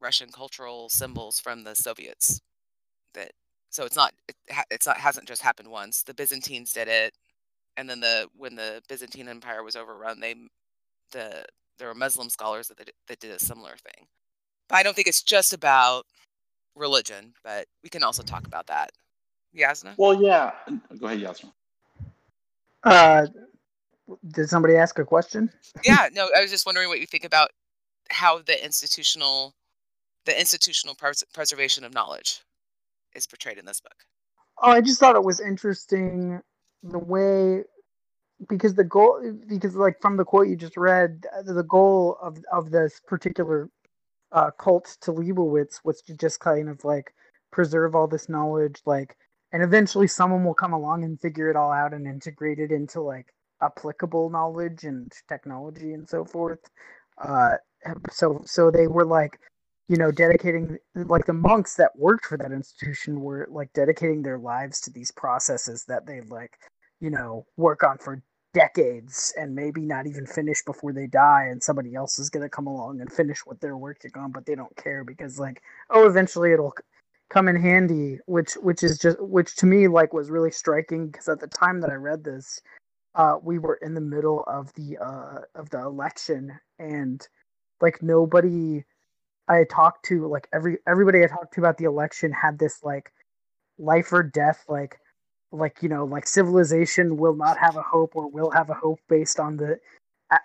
[0.00, 2.40] Russian cultural symbols from the Soviets.
[3.14, 3.32] That
[3.70, 6.02] so it's not it ha- it's not hasn't just happened once.
[6.02, 7.14] The Byzantines did it,
[7.76, 10.34] and then the when the Byzantine Empire was overrun, they
[11.12, 11.44] the
[11.78, 14.06] there were Muslim scholars that did, that did a similar thing.
[14.68, 16.06] But I don't think it's just about
[16.74, 18.90] religion, but we can also talk about that.
[19.56, 19.94] Yasna?
[19.98, 20.52] well yeah
[20.98, 21.52] go ahead Yasmin.
[22.84, 23.26] Uh,
[24.28, 25.50] did somebody ask a question?
[25.84, 27.50] yeah, no, I was just wondering what you think about
[28.10, 29.54] how the institutional
[30.24, 32.42] the institutional pres- preservation of knowledge
[33.14, 33.94] is portrayed in this book.
[34.62, 36.40] Oh, I just thought it was interesting
[36.82, 37.64] the way
[38.48, 42.70] because the goal because like from the quote you just read, the goal of of
[42.70, 43.68] this particular
[44.32, 47.14] uh, cult to Leibowitz was to just kind of like
[47.50, 49.16] preserve all this knowledge, like,
[49.52, 53.00] and eventually someone will come along and figure it all out and integrate it into
[53.00, 53.26] like
[53.62, 56.60] applicable knowledge and technology and so forth.
[57.18, 57.56] Uh,
[58.10, 59.38] so so they were like
[59.88, 64.38] you know dedicating like the monks that worked for that institution were like dedicating their
[64.38, 66.56] lives to these processes that they like
[67.00, 68.22] you know work on for
[68.54, 72.48] decades and maybe not even finish before they die and somebody else is going to
[72.48, 76.06] come along and finish what they're working on but they don't care because like oh
[76.06, 76.74] eventually it'll
[77.30, 81.28] come in handy which which is just which to me like was really striking because
[81.28, 82.60] at the time that i read this
[83.14, 87.28] uh we were in the middle of the uh of the election and
[87.80, 88.84] like nobody
[89.48, 93.12] I talked to, like every everybody I talked to about the election had this like
[93.78, 94.98] life or death, like
[95.52, 99.00] like you know, like civilization will not have a hope or will have a hope
[99.08, 99.78] based on the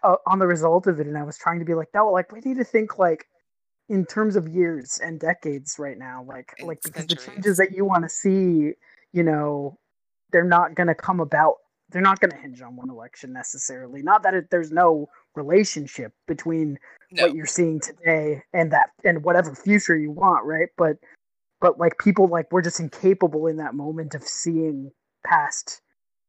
[0.04, 2.32] uh, on the result of it, and I was trying to be like, no, like
[2.32, 3.28] we need to think like
[3.90, 7.86] in terms of years and decades right now, like like because the changes that you
[7.86, 8.74] want to see,
[9.14, 9.78] you know,
[10.32, 11.56] they're not going to come about.
[11.90, 14.02] They're not going to hinge on one election necessarily.
[14.02, 16.78] Not that it, there's no relationship between
[17.12, 17.24] No.
[17.24, 20.68] what you're seeing today and that and whatever future you want, right?
[20.78, 20.98] But
[21.62, 24.92] but like people like we're just incapable in that moment of seeing
[25.26, 25.82] past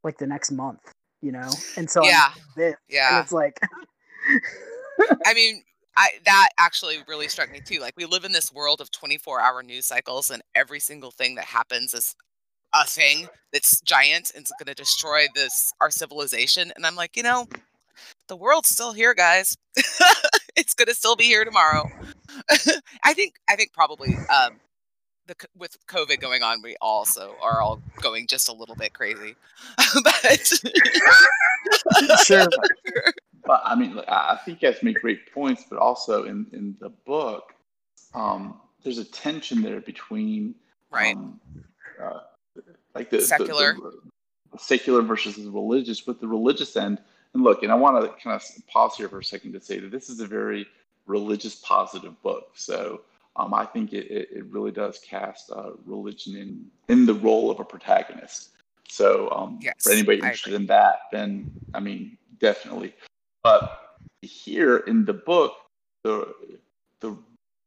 [0.05, 0.81] like the next month,
[1.23, 1.51] you know.
[1.77, 2.31] And so Yeah.
[2.57, 3.21] this, and Yeah.
[3.21, 3.59] it's like
[5.27, 5.63] I mean,
[5.97, 7.81] I that actually really struck me too.
[7.81, 11.47] Like we live in this world of 24-hour news cycles and every single thing that
[11.47, 12.17] happens is
[12.75, 17.17] a thing that's giant and it's going to destroy this our civilization and I'm like,
[17.17, 17.47] you know,
[18.29, 19.57] the world's still here, guys.
[20.57, 21.85] it's going to still be here tomorrow.
[23.03, 24.61] I think I think probably um
[25.29, 29.37] the with COVID going on, we also are all going just a little bit crazy.
[30.03, 30.53] but
[32.25, 32.49] sure.
[33.45, 36.47] But I mean, look, I I think you guys make great points, but also in,
[36.53, 37.55] in the book,
[38.13, 40.55] um, there's a tension there between
[40.91, 41.17] right.
[41.17, 41.41] um,
[42.03, 42.21] uh,
[42.95, 43.73] like the the- Secular.
[43.73, 44.01] the,
[44.53, 46.07] the secular versus the religious.
[46.07, 46.99] With the religious end,
[47.33, 49.79] and look, and I want to kind of pause here for a second to say
[49.79, 50.67] that this is a very
[51.07, 52.51] religious positive book.
[52.55, 53.01] So
[53.39, 57.61] um, I think it, it, really does cast uh, religion in in the role of
[57.61, 58.51] a protagonist.
[58.89, 62.95] So um, Yes, for anybody interested in that, then I mean definitely.
[63.45, 65.55] But here in the book,
[66.03, 66.35] the
[67.01, 67.17] the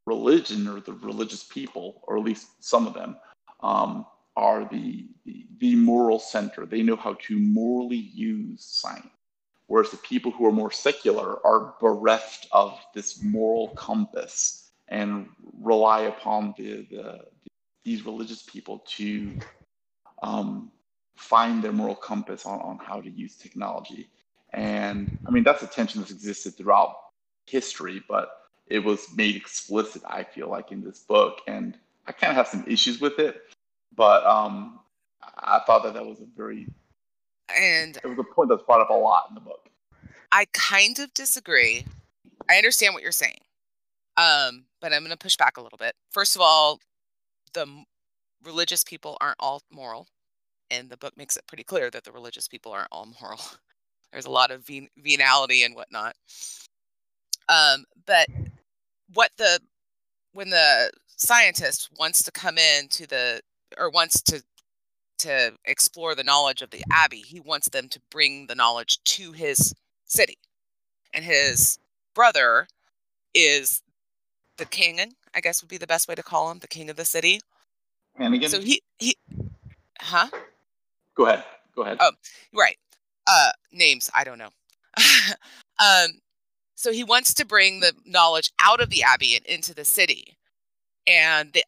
[0.05, 3.15] religion or the religious people, or at least some of them,
[3.61, 4.05] um,
[4.35, 6.65] are the, the the moral center.
[6.65, 9.07] They know how to morally use science,
[9.67, 14.60] whereas the people who are more secular are bereft of this moral compass
[14.91, 15.27] and
[15.59, 17.25] rely upon the, the
[17.83, 19.31] these religious people to
[20.21, 20.71] um,
[21.15, 24.07] find their moral compass on, on how to use technology.
[24.53, 26.95] And I mean, that's a tension that's existed throughout
[27.47, 28.29] history, but
[28.67, 31.39] it was made explicit, I feel like, in this book.
[31.47, 33.41] And I kind of have some issues with it,
[33.95, 34.79] but um,
[35.37, 36.67] I thought that that was a very,
[37.57, 39.69] And it was a point that's brought up a lot in the book.
[40.31, 41.85] I kind of disagree.
[42.49, 43.39] I understand what you're saying.
[44.21, 45.95] Um, but I'm going to push back a little bit.
[46.11, 46.79] First of all,
[47.53, 47.65] the
[48.43, 50.07] religious people aren't all moral,
[50.69, 53.39] and the book makes it pretty clear that the religious people aren't all moral.
[54.11, 56.15] There's a lot of ven- venality and whatnot.
[57.49, 58.27] Um, but
[59.13, 59.59] what the
[60.33, 63.41] when the scientist wants to come in to the
[63.77, 64.43] or wants to
[65.19, 69.31] to explore the knowledge of the abbey, he wants them to bring the knowledge to
[69.31, 69.73] his
[70.05, 70.37] city.
[71.13, 71.77] And his
[72.13, 72.67] brother
[73.33, 73.81] is
[74.61, 74.99] the king,
[75.33, 77.41] I guess would be the best way to call him, the king of the city.
[78.17, 79.17] And again, So he he
[79.99, 80.27] huh?
[81.15, 81.43] go ahead.
[81.75, 81.97] Go ahead.
[81.99, 82.11] Oh.
[82.53, 82.77] Right.
[83.25, 84.49] Uh names, I don't know.
[85.79, 86.19] um
[86.75, 90.37] so he wants to bring the knowledge out of the abbey and into the city.
[91.07, 91.63] And they,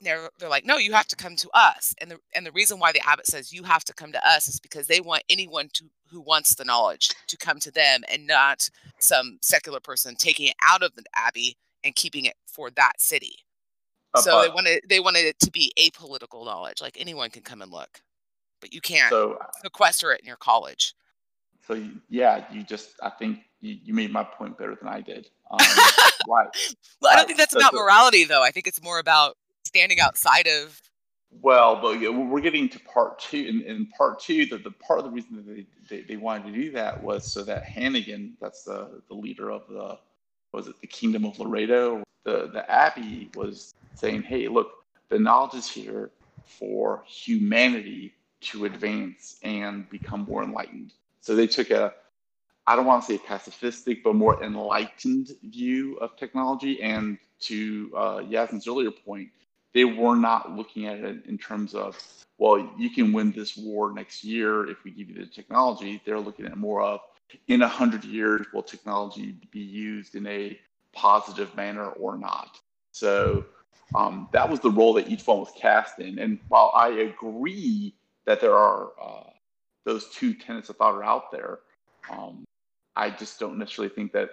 [0.00, 2.78] they're they're like, "No, you have to come to us." And the and the reason
[2.78, 5.70] why the abbot says you have to come to us is because they want anyone
[5.74, 8.68] to who wants the knowledge to come to them and not
[9.00, 13.36] some secular person taking it out of the abbey and keeping it for that city.
[14.14, 17.62] Uh, so they wanted they wanted it to be apolitical knowledge, like anyone can come
[17.62, 18.00] and look,
[18.60, 20.94] but you can't so sequester it in your college.
[21.66, 25.00] So you- yeah, you just I think you, you made my point better than I
[25.00, 25.28] did.
[25.50, 25.58] Um,
[26.28, 26.48] right.
[27.00, 28.42] Well, I don't think that's so about the- morality, though.
[28.42, 30.78] I think it's more about standing outside of.
[31.30, 33.38] Well, but yeah, we're getting to part two.
[33.38, 36.52] In, in part two, the, the part of the reason that they, they, they wanted
[36.52, 39.98] to do that was so that Hannegan, that's the, the leader of the,
[40.52, 42.02] was it the Kingdom of Laredo?
[42.24, 44.70] The, the Abbey was saying, hey, look,
[45.08, 46.10] the knowledge is here
[46.44, 50.92] for humanity to advance and become more enlightened.
[51.20, 51.94] So they took a,
[52.66, 56.82] I don't want to say pacifistic, but more enlightened view of technology.
[56.82, 58.22] And to uh,
[58.68, 59.28] earlier point,
[59.74, 61.96] they were not looking at it in terms of,
[62.38, 66.00] well, you can win this war next year if we give you the technology.
[66.04, 67.00] They're looking at more of,
[67.48, 70.58] in a hundred years, will technology be used in a
[70.92, 72.58] positive manner or not?
[72.92, 73.44] So
[73.94, 76.18] um, that was the role that each one was cast in.
[76.18, 77.94] And while I agree
[78.26, 79.30] that there are uh,
[79.84, 81.60] those two tenets of thought are out there,
[82.10, 82.44] um,
[82.96, 84.30] I just don't necessarily think that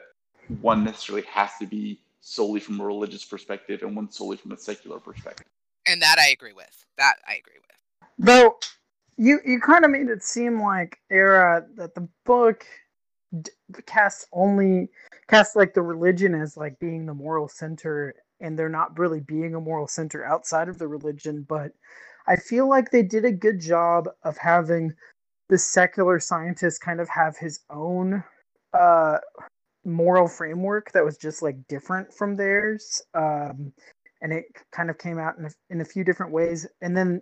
[0.61, 4.57] one necessarily has to be solely from a religious perspective and one solely from a
[4.57, 5.45] secular perspective.
[5.87, 6.85] And that I agree with.
[6.97, 8.09] That I agree with.
[8.17, 8.57] Though
[9.17, 12.67] you you kind of made it seem like era that the book d-
[13.85, 14.89] casts only
[15.27, 19.55] casts like the religion as like being the moral center and they're not really being
[19.55, 21.71] a moral center outside of the religion but
[22.27, 24.93] i feel like they did a good job of having
[25.49, 28.23] the secular scientist kind of have his own
[28.73, 29.17] uh,
[29.85, 33.71] moral framework that was just like different from theirs, um,
[34.21, 36.65] and it kind of came out in a, in a few different ways.
[36.81, 37.21] And then,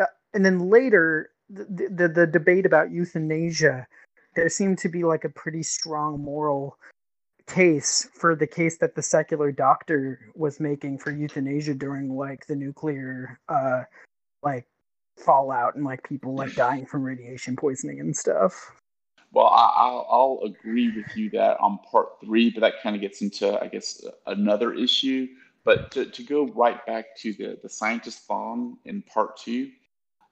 [0.00, 3.86] uh, and then later, the, the the debate about euthanasia,
[4.36, 6.78] there seemed to be like a pretty strong moral
[7.48, 12.56] case for the case that the secular doctor was making for euthanasia during like the
[12.56, 13.82] nuclear uh
[14.42, 14.66] like
[15.16, 18.72] fallout and like people like dying from radiation poisoning and stuff
[19.32, 23.02] well, I, will I'll agree with you that on part three, but that kind of
[23.02, 25.28] gets into, I guess, another issue.
[25.62, 29.72] But to, to go right back to the, the scientist Thon in part two,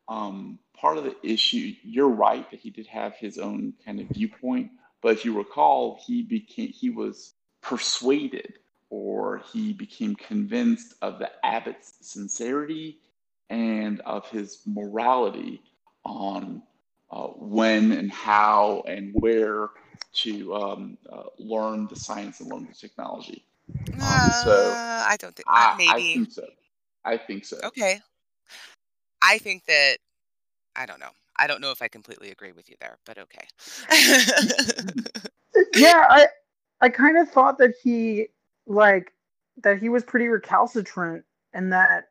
[0.09, 4.09] um, part of the issue, you're right that he did have his own kind of
[4.09, 4.71] viewpoint.
[5.03, 8.55] But if you recall, he became he was persuaded
[8.91, 12.99] or he became convinced of the abbot's sincerity
[13.51, 15.63] and of his morality
[16.05, 16.63] on
[17.11, 19.69] uh, when and how and where
[20.13, 23.45] to um, uh, learn the science and learn the technology.
[23.95, 25.91] Um, so uh, I don't think I, maybe.
[25.91, 26.47] I think so.
[27.05, 27.59] I think so.
[27.65, 28.01] Okay.
[29.23, 29.99] I think that
[30.77, 31.11] I don't know.
[31.37, 33.47] I don't know if I completely agree with you there, but okay.
[35.75, 36.27] yeah, I
[36.81, 38.29] I kind of thought that he
[38.67, 39.13] like
[39.63, 42.09] that he was pretty recalcitrant and that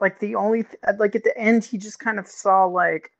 [0.00, 3.10] like the only th- like at the end he just kind of saw like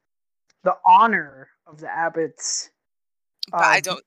[0.65, 2.71] the honor of the abbots.
[3.51, 4.05] But I um, don't.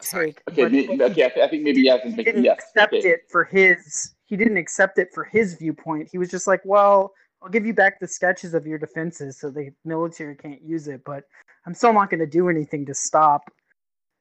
[0.00, 1.30] Take, okay, me, okay.
[1.42, 2.02] I think maybe yes.
[2.04, 2.58] He didn't yes.
[2.58, 3.08] accept okay.
[3.08, 4.14] it for his.
[4.26, 6.08] He didn't accept it for his viewpoint.
[6.10, 9.50] He was just like, "Well, I'll give you back the sketches of your defenses, so
[9.50, 11.24] the military can't use it, but
[11.66, 13.42] I'm still not going to do anything to stop,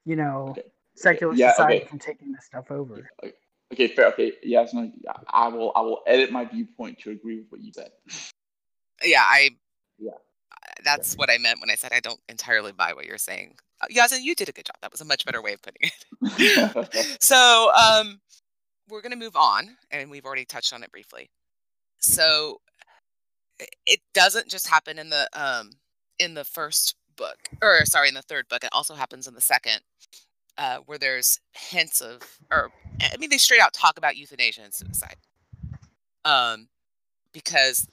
[0.05, 0.63] you know, okay.
[0.95, 1.87] secular yeah, society okay.
[1.87, 3.09] from taking this stuff over."
[3.71, 4.07] Okay, fair.
[4.07, 4.91] Okay, yeah, no,
[5.29, 5.71] I will.
[5.75, 7.91] I will edit my viewpoint to agree with what you said.
[9.03, 9.51] Yeah, I.
[9.97, 10.11] Yeah
[10.83, 13.55] that's what I meant when I said I don't entirely buy what you're saying.
[13.81, 14.75] Uh, Yazin, you did a good job.
[14.81, 17.17] That was a much better way of putting it.
[17.21, 18.19] so um,
[18.89, 21.29] we're going to move on, and we've already touched on it briefly.
[21.99, 22.59] So
[23.59, 25.71] it doesn't just happen in the um,
[26.19, 28.63] in the first book, or sorry, in the third book.
[28.63, 29.81] It also happens in the second,
[30.57, 34.73] uh, where there's hints of, or I mean, they straight out talk about euthanasia and
[34.73, 35.17] suicide.
[36.25, 36.67] Um,
[37.33, 37.87] because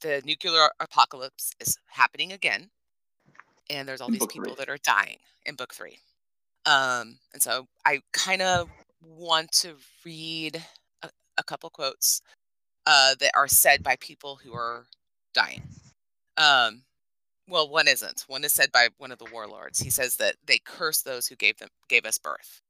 [0.00, 2.70] the nuclear apocalypse is happening again,
[3.68, 4.64] and there's all in these people three.
[4.64, 5.98] that are dying in book three.
[6.66, 8.70] Um, and so I kind of
[9.02, 9.74] want to
[10.04, 10.62] read
[11.02, 12.22] a, a couple quotes
[12.86, 14.86] uh, that are said by people who are
[15.34, 15.62] dying.
[16.36, 16.82] Um,
[17.48, 18.24] well, one isn't.
[18.26, 19.80] One is said by one of the warlords.
[19.80, 22.60] He says that they curse those who gave them gave us birth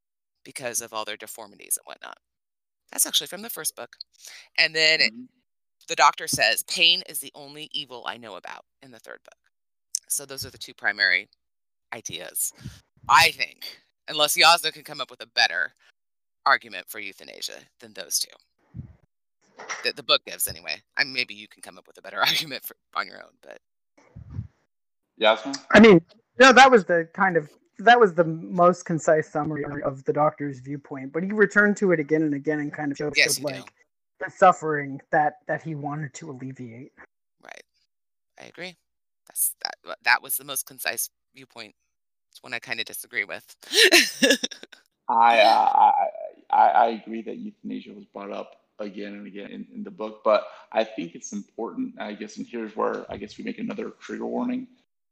[0.44, 2.18] because of all their deformities and whatnot.
[2.92, 3.96] That's actually from the first book.
[4.58, 5.24] And then mm-hmm
[5.88, 9.38] the doctor says pain is the only evil I know about in the third book.
[10.08, 11.28] So those are the two primary
[11.94, 12.52] ideas.
[13.08, 15.74] I think, unless Yasna can come up with a better
[16.46, 18.34] argument for euthanasia than those two.
[19.84, 20.76] That the book gives anyway.
[20.96, 23.32] I mean, maybe you can come up with a better argument for, on your own,
[23.42, 23.58] but
[25.20, 25.56] Yasna?
[25.72, 26.00] I mean,
[26.38, 30.60] no, that was the kind of that was the most concise summary of the doctor's
[30.60, 33.56] viewpoint, but he returned to it again and again and kind of showed yes, like
[33.56, 33.62] do
[34.20, 36.92] the suffering that that he wanted to alleviate.
[37.42, 37.62] Right.
[38.40, 38.76] I agree.
[39.28, 41.74] That's that that was the most concise viewpoint.
[42.30, 43.44] It's one I kind of disagree with.
[45.08, 45.92] I, uh,
[46.50, 50.22] I I agree that euthanasia was brought up again and again in, in the book,
[50.24, 51.94] but I think it's important.
[52.00, 54.66] I guess, and here's where I guess we make another trigger warning.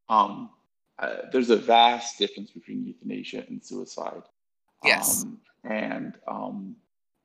[0.09, 0.51] Um,
[0.98, 4.22] uh, there's a vast difference between euthanasia and suicide.
[4.85, 5.22] Yes.
[5.22, 6.77] Um, and um,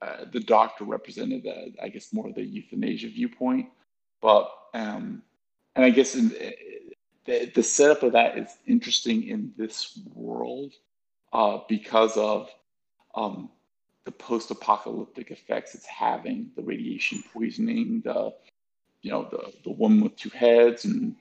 [0.02, 3.67] uh, the doctor represented, the, I guess, more of the euthanasia viewpoint.
[4.21, 5.21] But um,
[5.76, 6.50] and I guess in, uh,
[7.26, 10.73] the the setup of that is interesting in this world
[11.34, 12.50] uh, because of
[13.15, 13.50] um,
[14.07, 18.33] the post-apocalyptic effects it's having, the radiation poisoning, the
[19.01, 21.13] you know the the woman with two heads, and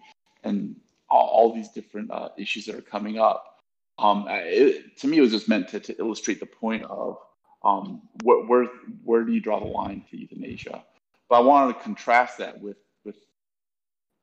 [0.45, 0.77] and
[1.11, 3.59] all, all these different uh, issues that are coming up.
[3.99, 7.19] Um, it, to me, it was just meant to, to illustrate the point of
[7.65, 8.67] um, where, where,
[9.03, 10.85] where do you draw the line to euthanasia?
[11.29, 13.17] But I wanted to contrast that with with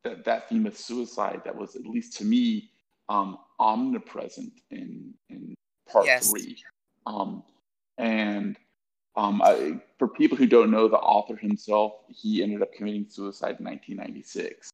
[0.05, 2.70] that, that theme of suicide that was at least to me
[3.09, 5.53] um, omnipresent in in
[5.91, 6.32] part yes.
[6.32, 6.55] three.
[7.05, 7.43] Um,
[7.98, 8.58] and
[9.16, 13.58] um, I, for people who don't know, the author himself, he ended up committing suicide
[13.60, 14.70] in 1996.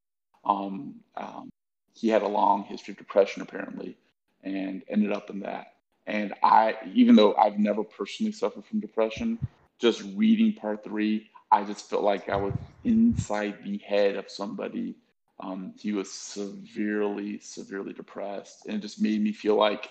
[0.46, 1.50] Um, um,
[1.94, 3.98] he had a long history of depression, apparently,
[4.44, 5.74] and ended up in that.
[6.08, 9.38] And I, even though I've never personally suffered from depression,
[9.80, 12.54] just reading part three, I just felt like I was
[12.84, 14.96] inside the head of somebody.
[15.42, 19.90] Um, he was severely, severely depressed, and it just made me feel like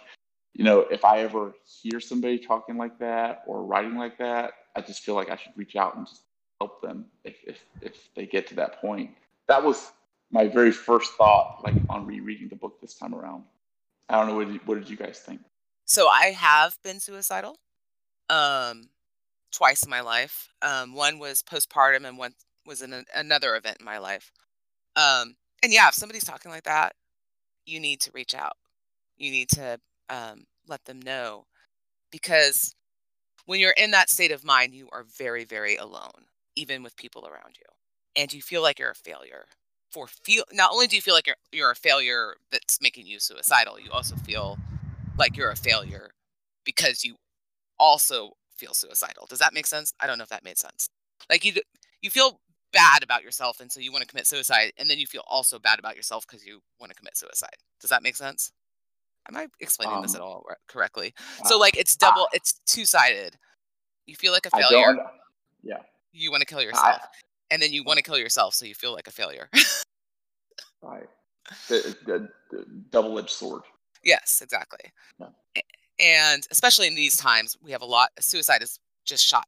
[0.55, 4.81] you know, if I ever hear somebody talking like that or writing like that, I
[4.81, 6.23] just feel like I should reach out and just
[6.61, 9.11] help them if if, if they get to that point.
[9.47, 9.93] That was
[10.31, 13.45] my very first thought, like on rereading the book this time around.
[14.09, 15.41] I don't know what did, what did you guys think?
[15.85, 17.59] So I have been suicidal,
[18.29, 18.91] um,
[19.53, 20.53] twice in my life.
[20.61, 22.35] Um, one was postpartum, and one
[22.67, 24.31] was in another event in my life.
[24.97, 26.95] Um, and yeah, if somebody's talking like that,
[27.65, 28.57] you need to reach out.
[29.17, 29.81] You need to
[30.11, 31.45] um, let them know
[32.13, 32.75] because
[33.47, 37.27] when you're in that state of mind, you are very, very alone, even with people
[37.27, 37.67] around you,
[38.17, 39.47] and you feel like you're a failure.
[39.93, 43.21] For feel not only do you feel like you're you're a failure that's making you
[43.21, 44.59] suicidal, you also feel
[45.19, 46.11] like you're a failure
[46.65, 47.17] because you
[47.79, 49.27] also feel suicidal.
[49.29, 49.93] Does that make sense?
[50.01, 50.89] I don't know if that made sense.
[51.31, 51.55] Like you
[52.03, 52.41] you feel
[52.73, 55.59] bad about yourself and so you want to commit suicide and then you feel also
[55.59, 57.57] bad about yourself because you want to commit suicide.
[57.81, 58.53] Does that make sense?
[59.29, 61.15] Am I explaining um, this at all correctly?
[61.41, 63.37] Uh, so like it's double, uh, it's two sided.
[64.07, 64.97] You feel like a failure.
[65.63, 65.79] Yeah.
[66.13, 67.07] You want to kill yourself, I,
[67.51, 69.49] and then you want to kill yourself, so you feel like a failure.
[70.83, 71.07] right.
[71.69, 73.63] The, the, the double-edged sword.
[74.03, 74.91] Yes, exactly.
[75.19, 75.63] Yeah.
[76.01, 78.11] And especially in these times, we have a lot.
[78.21, 79.47] Suicide is just shot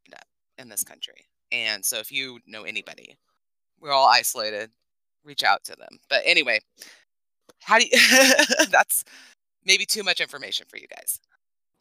[0.58, 3.16] in this country, and so if you know anybody,
[3.80, 4.70] we're all isolated.
[5.24, 5.98] Reach out to them.
[6.08, 6.60] But anyway,
[7.60, 7.90] how do you?
[8.70, 9.04] that's
[9.64, 11.20] maybe too much information for you guys.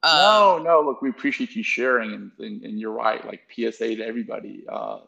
[0.01, 0.81] Um, no, no.
[0.81, 3.25] Look, we appreciate you sharing, and, and, and you're right.
[3.25, 4.99] Like PSA to everybody, uh,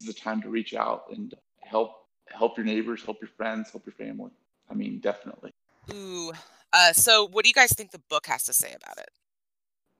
[0.00, 3.70] this is the time to reach out and help help your neighbors, help your friends,
[3.70, 4.30] help your family.
[4.70, 5.52] I mean, definitely.
[5.92, 6.32] Ooh.
[6.72, 9.10] Uh, so, what do you guys think the book has to say about it?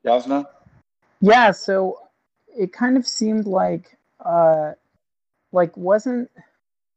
[0.05, 0.47] Yasna?
[1.21, 1.51] Yeah.
[1.53, 2.01] So,
[2.59, 4.73] it kind of seemed like, uh,
[5.53, 6.31] like wasn't,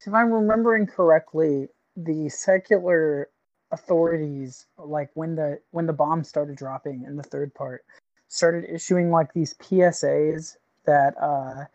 [0.06, 3.30] if I'm remembering correctly, the secular
[3.72, 7.84] authorities like when the when the bombs started dropping in the third part
[8.28, 11.66] started issuing like these PSAs that uh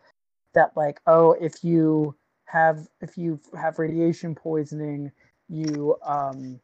[0.53, 2.15] that like oh if you
[2.45, 5.11] have if you have radiation poisoning
[5.49, 6.59] you um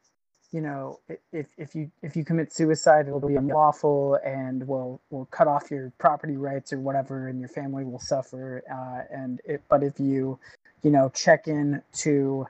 [0.52, 1.00] you know
[1.32, 5.72] if if you if you commit suicide it'll be unlawful and will will cut off
[5.72, 10.00] your property rights or whatever and your family will suffer uh and it but if
[10.00, 10.38] you
[10.84, 12.46] you know check in to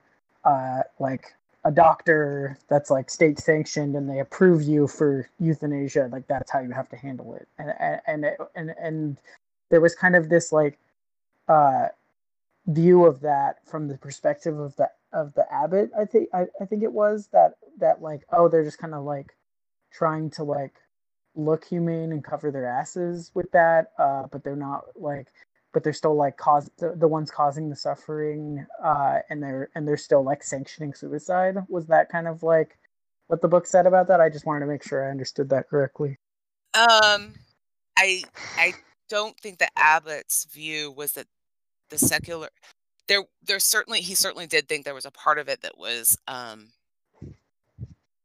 [0.46, 1.34] uh like
[1.64, 6.60] a doctor that's like state sanctioned and they approve you for euthanasia like that's how
[6.60, 7.48] you have to handle it.
[7.60, 7.74] And
[8.08, 9.18] and and and,
[9.72, 10.80] there was kind of this like
[11.48, 11.88] uh
[12.68, 16.66] view of that from the perspective of the of the abbot i think i, I
[16.66, 19.36] think it was that that like oh they're just kind of like
[19.92, 20.76] trying to like
[21.36, 25.28] look humane and cover their asses with that uh but they're not like
[25.74, 29.88] but they're still like cause the, the ones causing the suffering uh and they're and
[29.88, 32.78] they're still like sanctioning suicide was that kind of like
[33.28, 34.20] what the book said about that?
[34.20, 36.18] I just wanted to make sure i understood that correctly.
[36.74, 37.34] Um
[37.98, 38.24] i
[38.58, 38.74] i
[39.10, 41.28] don't think that abbot's view was that
[41.90, 42.50] the secular
[43.08, 46.18] there there's certainly he certainly did think there was a part of it that was
[46.28, 46.70] um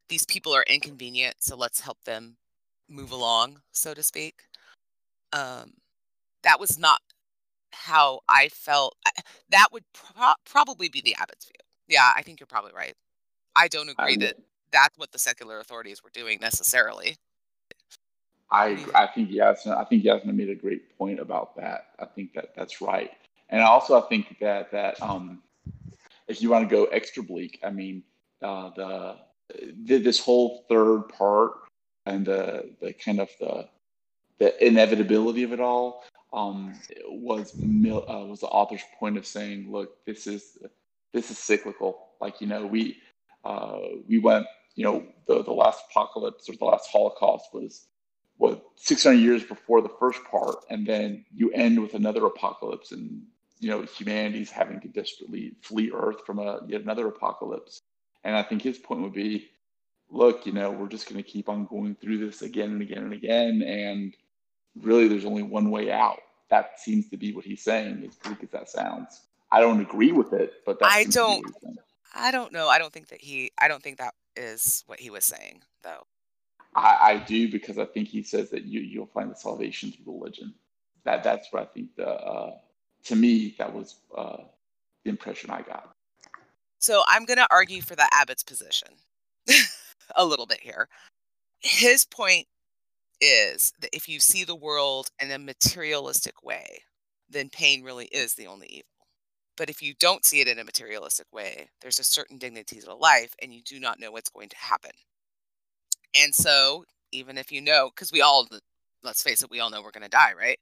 [0.08, 2.36] these people are inconvenient so let's help them
[2.88, 4.42] move along so to speak.
[5.32, 5.74] Um
[6.42, 7.00] that was not
[7.84, 8.96] how I felt.
[9.50, 11.54] That would pro- probably be the Abbot's view.
[11.88, 12.94] Yeah, I think you're probably right.
[13.54, 14.36] I don't agree I, that
[14.72, 17.16] that's what the secular authorities were doing necessarily.
[18.50, 21.88] I I think Yasna I think Yasna made a great point about that.
[21.98, 23.10] I think that that's right,
[23.50, 25.42] and also I think that that um,
[26.28, 28.02] if you want to go extra bleak, I mean
[28.42, 29.16] uh, the,
[29.84, 31.52] the this whole third part
[32.04, 33.68] and the the kind of the
[34.38, 36.74] the inevitability of it all um,
[37.08, 40.58] was uh, was the author's point of saying, look, this is
[41.12, 42.08] this is cyclical.
[42.20, 42.98] Like you know, we
[43.44, 47.86] uh, we went, you know, the the last apocalypse or the last Holocaust was
[48.38, 53.22] what 600 years before the first part, and then you end with another apocalypse, and
[53.60, 57.80] you know, humanity's having to desperately flee Earth from a yet another apocalypse.
[58.24, 59.48] And I think his point would be,
[60.10, 63.04] look, you know, we're just going to keep on going through this again and again
[63.04, 64.14] and again, and
[64.80, 68.42] really, there's only one way out that seems to be what he's saying, as bleak
[68.42, 69.22] as that sounds.
[69.50, 71.44] I don't agree with it, but I don't.
[72.14, 72.68] I don't know.
[72.68, 73.50] I don't think that he.
[73.58, 76.06] I don't think that is what he was saying, though.
[76.74, 80.14] I, I do because I think he says that you you'll find the salvation through
[80.14, 80.54] religion.
[81.04, 81.94] That that's what I think.
[81.96, 82.54] The uh,
[83.04, 84.38] to me that was uh,
[85.04, 85.94] the impression I got.
[86.78, 88.88] So I'm going to argue for the abbot's position
[90.16, 90.88] a little bit here.
[91.60, 92.46] His point
[93.20, 96.82] is that if you see the world in a materialistic way,
[97.28, 98.86] then pain really is the only evil.
[99.56, 102.94] But if you don't see it in a materialistic way, there's a certain dignity to
[102.94, 104.90] life and you do not know what's going to happen.
[106.20, 108.46] And so even if you know, because we all,
[109.02, 110.58] let's face it, we all know we're going to die, right?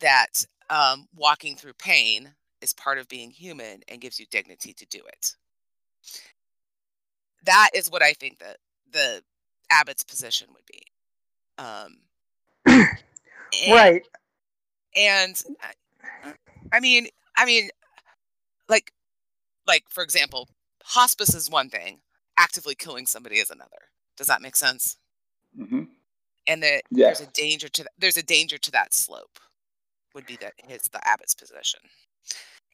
[0.00, 4.86] That um, walking through pain is part of being human and gives you dignity to
[4.86, 5.36] do it.
[7.44, 8.58] That is what I think that
[8.90, 9.22] the
[9.70, 10.82] Abbot's position would be.
[11.58, 11.98] Um,
[12.66, 12.88] and,
[13.70, 14.06] right.
[14.96, 15.42] And
[16.72, 17.70] I mean, I mean,
[18.68, 18.92] like,
[19.66, 20.48] like for example,
[20.84, 22.00] hospice is one thing.
[22.38, 23.90] Actively killing somebody is another.
[24.16, 24.96] Does that make sense?
[25.58, 25.84] Mm-hmm.
[26.46, 27.92] And that there's a danger to that.
[27.98, 29.38] There's a danger to that slope.
[30.14, 31.80] Would be that his the abbot's position.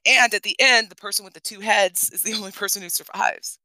[0.05, 2.89] And at the end, the person with the two heads is the only person who
[2.89, 3.59] survives.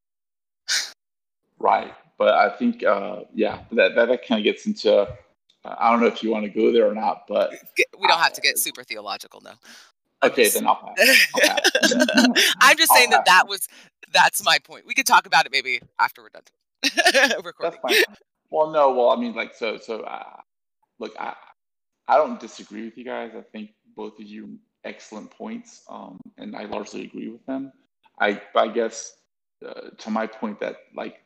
[1.64, 4.94] Right, but I think, uh, yeah, that that, that kind of gets into.
[4.94, 5.06] Uh,
[5.64, 7.52] I don't know if you want to go there or not, but
[7.98, 9.52] we don't have to get super theological, no.
[10.22, 11.26] Okay, then I'll pass.
[11.34, 12.54] I'll pass.
[12.60, 13.66] I'm just saying that that was
[14.12, 14.84] that's my point.
[14.86, 16.42] We could talk about it maybe after we're done
[17.42, 17.78] recording.
[17.82, 18.16] That's fine.
[18.50, 20.36] Well, no, well, I mean, like, so, so, uh,
[20.98, 21.32] look, I,
[22.08, 23.32] I don't disagree with you guys.
[23.34, 27.72] I think both of you excellent points, um, and I largely agree with them.
[28.20, 29.16] I, I guess,
[29.66, 31.23] uh, to my point that like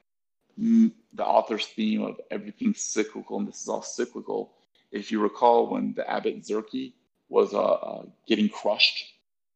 [0.58, 4.52] the author's theme of everything cyclical, and this is all cyclical.
[4.90, 6.94] If you recall, when the Abbot Zerchi
[7.28, 9.04] was uh, uh, getting crushed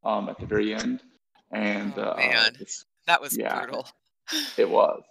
[0.05, 1.03] um, at the very end,
[1.50, 2.57] and oh, uh, man,
[3.07, 3.88] that was yeah, brutal.
[4.57, 5.03] It was.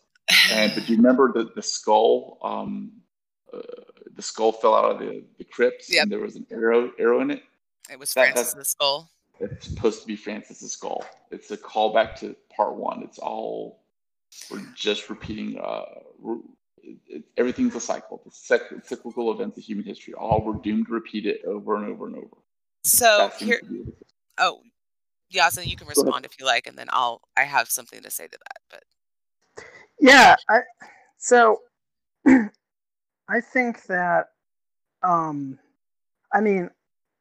[0.51, 2.37] And but do you remember the the skull?
[2.41, 2.93] Um,
[3.53, 3.59] uh,
[4.15, 6.03] the skull fell out of the the crypts, yep.
[6.03, 7.43] and there was an arrow arrow in it.
[7.91, 9.09] It was Francis's that, skull.
[9.39, 11.03] It's supposed to be Francis's skull.
[11.31, 13.01] It's a callback to part one.
[13.03, 13.80] It's all
[14.49, 15.59] we're just repeating.
[15.59, 15.86] Uh,
[16.84, 18.21] it, it, everything's a cycle.
[18.23, 20.13] The cyc- cyclical events of human history.
[20.13, 22.38] All we're doomed to repeat it over and over and over.
[22.84, 23.61] So here,
[24.38, 24.61] oh,
[25.34, 27.21] Yasin, you can respond if you like, and then I'll.
[27.38, 28.84] I have something to say to that, but
[29.99, 30.59] yeah, I
[31.17, 31.61] so
[32.27, 34.27] I think that
[35.03, 35.59] um
[36.34, 36.69] I mean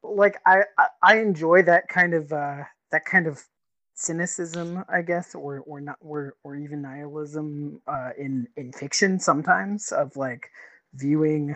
[0.03, 3.43] like I, I I enjoy that kind of uh that kind of
[4.01, 9.91] cynicism, I guess, or or not, or or even nihilism uh, in in fiction sometimes
[9.91, 10.49] of like
[10.93, 11.55] viewing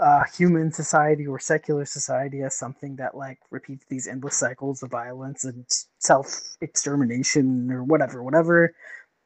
[0.00, 4.90] uh, human society or secular society as something that like repeats these endless cycles of
[4.90, 5.64] violence and
[5.98, 8.74] self extermination or whatever, whatever.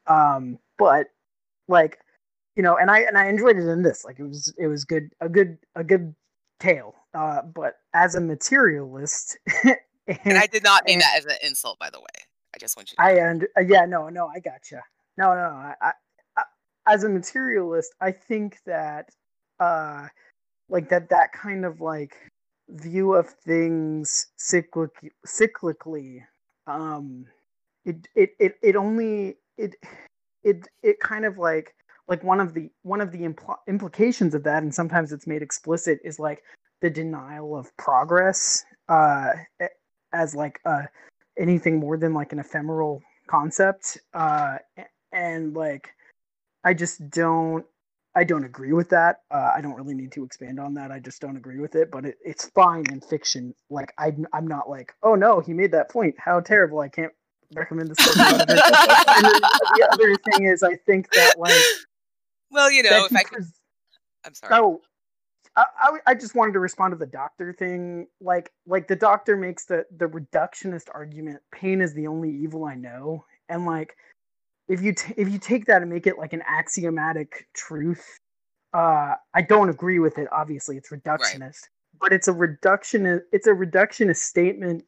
[0.07, 1.07] Um, but
[1.67, 1.99] like
[2.55, 4.03] you know, and I and I enjoyed it in this.
[4.05, 6.15] Like it was it was good a good a good
[6.59, 6.95] tale.
[7.13, 9.37] Uh, but as a materialist.
[9.63, 9.77] and,
[10.25, 12.26] and, I did not mean and, that as an insult, by the way.
[12.55, 12.95] I just want you.
[12.97, 14.81] To I and uh, yeah, no, no, I gotcha.
[15.17, 15.91] No, no, I, I,
[16.37, 16.43] I,
[16.87, 19.09] as a materialist, I think that,
[19.59, 20.07] uh,
[20.69, 22.15] like that that kind of like
[22.69, 24.91] view of things cyclic
[25.25, 26.21] cyclically,
[26.67, 27.25] um,
[27.85, 29.75] it it it it only it
[30.43, 31.73] it it kind of like
[32.07, 35.41] like one of the one of the impl- implications of that and sometimes it's made
[35.41, 36.43] explicit is like
[36.81, 39.31] the denial of progress uh
[40.13, 40.87] as like a
[41.39, 44.57] anything more than like an ephemeral concept uh
[45.11, 45.89] and like
[46.63, 47.65] i just don't
[48.15, 49.17] i don't agree with that.
[49.29, 50.91] Uh, i don't really need to expand on that.
[50.91, 53.53] I just don't agree with it but it, it's fine in fiction.
[53.69, 56.15] Like I, i'm not like oh no he made that point.
[56.17, 56.79] How terrible.
[56.79, 57.13] I can't
[57.53, 61.53] recommend this the other thing is i think that like
[62.51, 63.45] well you know if i could
[64.25, 64.53] i'm sorry.
[64.53, 64.81] Oh
[65.57, 68.07] I, I just wanted to respond to the doctor thing.
[68.21, 72.75] Like, like the doctor makes the the reductionist argument: pain is the only evil I
[72.75, 73.97] know, and like,
[74.67, 78.19] if you t- if you take that and make it like an axiomatic truth,
[78.73, 80.27] uh, I don't agree with it.
[80.31, 81.69] Obviously, it's reductionist, right.
[81.99, 83.21] but it's a reductionist.
[83.31, 84.85] It's a reductionist statement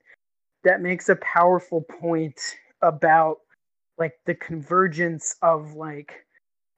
[0.64, 2.40] that makes a powerful point
[2.82, 3.40] about
[3.98, 6.26] like the convergence of like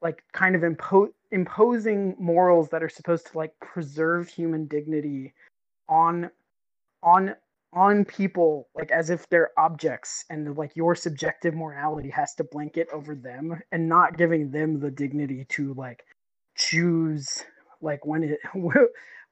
[0.01, 5.33] like kind of impo- imposing morals that are supposed to like preserve human dignity
[5.89, 6.29] on
[7.03, 7.35] on
[7.73, 12.87] on people like as if they're objects and like your subjective morality has to blanket
[12.91, 16.03] over them and not giving them the dignity to like
[16.55, 17.43] choose
[17.81, 18.39] like when it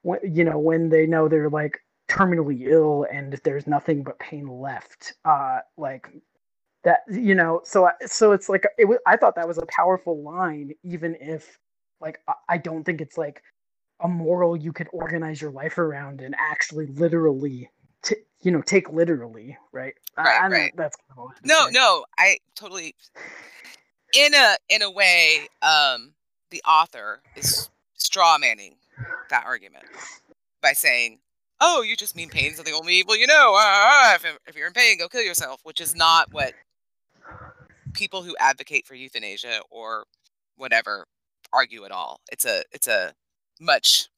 [0.02, 4.48] when you know when they know they're like terminally ill and there's nothing but pain
[4.48, 6.08] left uh like
[6.82, 10.22] that you know so so it's like it was i thought that was a powerful
[10.22, 11.58] line even if
[12.00, 13.42] like i don't think it's like
[14.00, 17.70] a moral you could organize your life around and actually literally
[18.02, 20.72] t- you know take literally right, right, I, I right.
[20.76, 20.96] that's
[21.44, 21.72] no say.
[21.72, 22.94] no i totally
[24.14, 26.12] in a in a way um
[26.50, 28.74] the author is straw manning
[29.28, 29.84] that argument
[30.62, 31.18] by saying
[31.60, 33.54] oh, you just mean pain's are the only evil you know.
[33.54, 36.54] Uh, if, if, you're in pain, go kill yourself, which is not what
[37.92, 40.04] people who advocate for euthanasia or
[40.56, 41.06] whatever
[41.52, 42.20] argue at all.
[42.30, 43.14] It's a it's a
[43.60, 44.08] much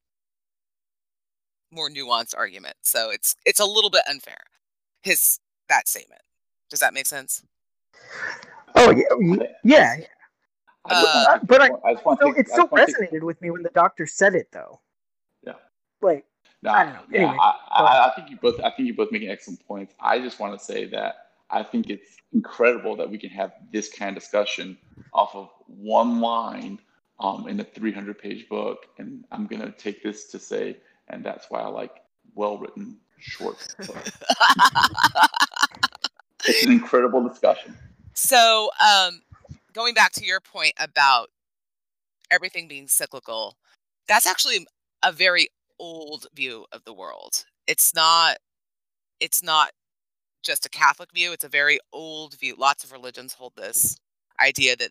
[1.71, 2.77] more nuanced argument.
[2.83, 4.43] So it's it's a little bit unfair.
[5.03, 6.23] His that statement.
[6.71, 7.43] Does that make sense?
[8.75, 9.97] Oh yeah, yeah.
[10.85, 13.27] Uh, but I, I so to, it still resonated to...
[13.27, 14.81] with me when the doctor said it, though.
[15.47, 15.53] Yeah.
[16.01, 16.25] Like
[16.63, 17.01] no, I don't know.
[17.11, 18.61] Yeah, anyway, I, I, I, think you both.
[18.61, 19.95] I think you both making excellent points.
[20.01, 21.15] I just want to say that
[21.51, 24.77] I think it's incredible that we can have this kind of discussion
[25.13, 26.79] off of one line
[27.21, 28.87] um, in a 300 page book.
[28.99, 30.77] And I'm going to take this to say,
[31.09, 32.03] and that's why I like
[32.35, 34.13] well written short books.
[36.47, 37.77] it's an incredible discussion.
[38.15, 39.23] So, um,
[39.73, 41.29] going back to your point about
[42.31, 43.57] everything being cyclical,
[44.09, 44.67] that's actually
[45.03, 45.49] a very
[45.79, 47.45] old view of the world.
[47.67, 48.37] It's not
[49.21, 49.71] it's not
[50.43, 52.55] just a Catholic view, it's a very old view.
[52.59, 53.97] Lots of religions hold this
[54.41, 54.91] idea that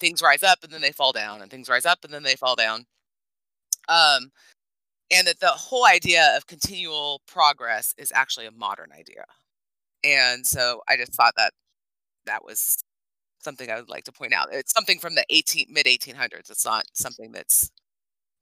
[0.00, 2.36] things rise up and then they fall down and things rise up and then they
[2.36, 2.86] fall down.
[3.88, 4.30] Um
[5.10, 9.24] and that the whole idea of continual progress is actually a modern idea.
[10.02, 11.52] And so I just thought that
[12.26, 12.82] that was
[13.40, 14.48] something I would like to point out.
[14.52, 16.50] It's something from the 18 mid 1800s.
[16.50, 17.70] It's not something that's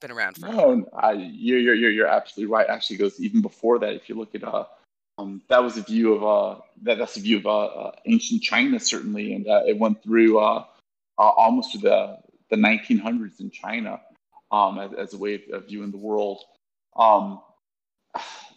[0.01, 0.49] been around for.
[0.49, 2.67] No, I, you're, you're you're absolutely right.
[2.69, 3.95] Actually, goes even before that.
[3.95, 4.65] If you look at uh,
[5.19, 8.43] um, that was a view of uh, that that's a view of uh, uh ancient
[8.43, 10.39] China certainly, and uh, it went through
[11.21, 12.17] uh, almost to the
[12.49, 14.01] the 1900s in China,
[14.51, 16.43] um, as, as a way of, of viewing the world.
[16.97, 17.41] Um,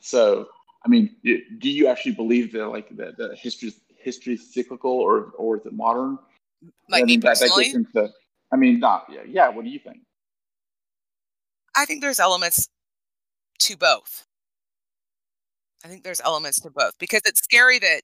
[0.01, 0.47] so,
[0.83, 5.31] I mean, do you actually believe that like the, the history history is cyclical or
[5.37, 6.17] or is it modern?
[6.89, 8.13] Like I mean, me personally, that, that into,
[8.51, 9.49] I mean, not yeah, yeah.
[9.49, 9.99] What do you think?
[11.75, 12.69] I think there's elements
[13.59, 14.25] to both.
[15.83, 18.01] I think there's elements to both because it's scary that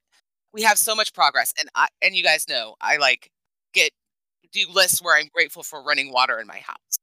[0.54, 3.32] we have so much progress and I and you guys know I like
[3.74, 3.92] get
[4.54, 7.00] do lists where I'm grateful for running water in my house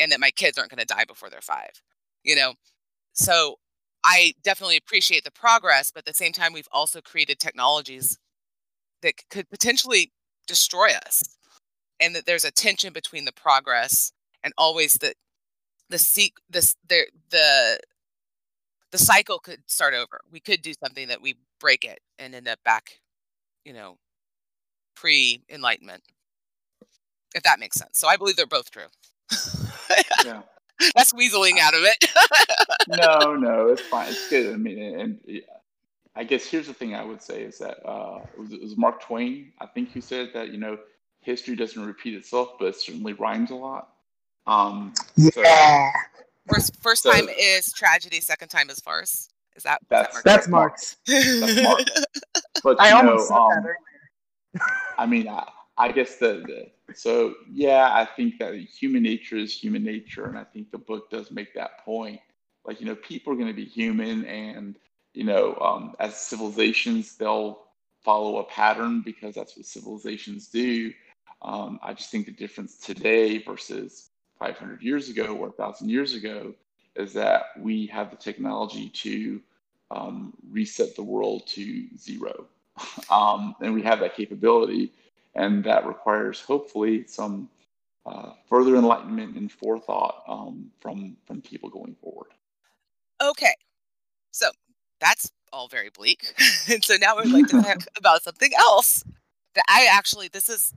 [0.00, 1.70] and that my kids aren't going to die before they're 5.
[2.24, 2.54] You know.
[3.14, 3.56] So
[4.04, 8.18] I definitely appreciate the progress but at the same time we've also created technologies
[9.02, 10.12] that could potentially
[10.46, 11.22] destroy us
[12.00, 14.12] and that there's a tension between the progress
[14.44, 15.14] and always that
[15.90, 17.78] the seek this the the
[18.92, 20.20] the cycle could start over.
[20.30, 23.00] We could do something that we break it and end up back,
[23.64, 23.96] you know,
[24.96, 26.02] pre enlightenment.
[27.34, 27.98] If that makes sense.
[27.98, 28.86] So I believe they're both true.
[30.24, 30.42] yeah.
[30.94, 32.10] That's weaseling out of it.
[32.88, 34.08] no, no, it's fine.
[34.08, 34.54] It's good.
[34.54, 35.42] I mean, and, and
[36.14, 38.76] I guess here's the thing I would say is that uh, it, was, it was
[38.76, 40.78] Mark Twain, I think, who said that, you know,
[41.20, 43.90] history doesn't repeat itself, but it certainly rhymes a lot.
[44.46, 45.30] Um, yeah.
[45.30, 45.44] So,
[46.48, 48.20] first first so, time is tragedy.
[48.20, 49.28] Second time is farce.
[49.54, 50.96] Is that that's is that that's Marx?
[51.06, 51.84] That's Marx.
[52.64, 53.76] But I almost know, said um, that earlier.
[54.98, 59.52] I mean, I, I guess the, the so yeah, I think that human nature is
[59.52, 62.20] human nature, and I think the book does make that point.
[62.64, 64.76] Like you know, people are going to be human, and
[65.14, 67.60] you know, um, as civilizations, they'll
[68.04, 70.92] follow a pattern because that's what civilizations do.
[71.42, 76.54] Um, I just think the difference today versus 500 years ago or 1,000 years ago
[76.96, 79.40] is that we have the technology to
[79.90, 82.46] um, reset the world to zero.
[83.10, 84.92] um, and we have that capability.
[85.34, 87.48] And that requires, hopefully, some
[88.06, 92.30] uh, further enlightenment and forethought um, from, from people going forward.
[93.22, 93.54] Okay.
[94.30, 94.50] So
[95.00, 96.34] that's all very bleak.
[96.68, 99.04] and so now we'd like to talk about something else
[99.54, 100.72] that I actually, this is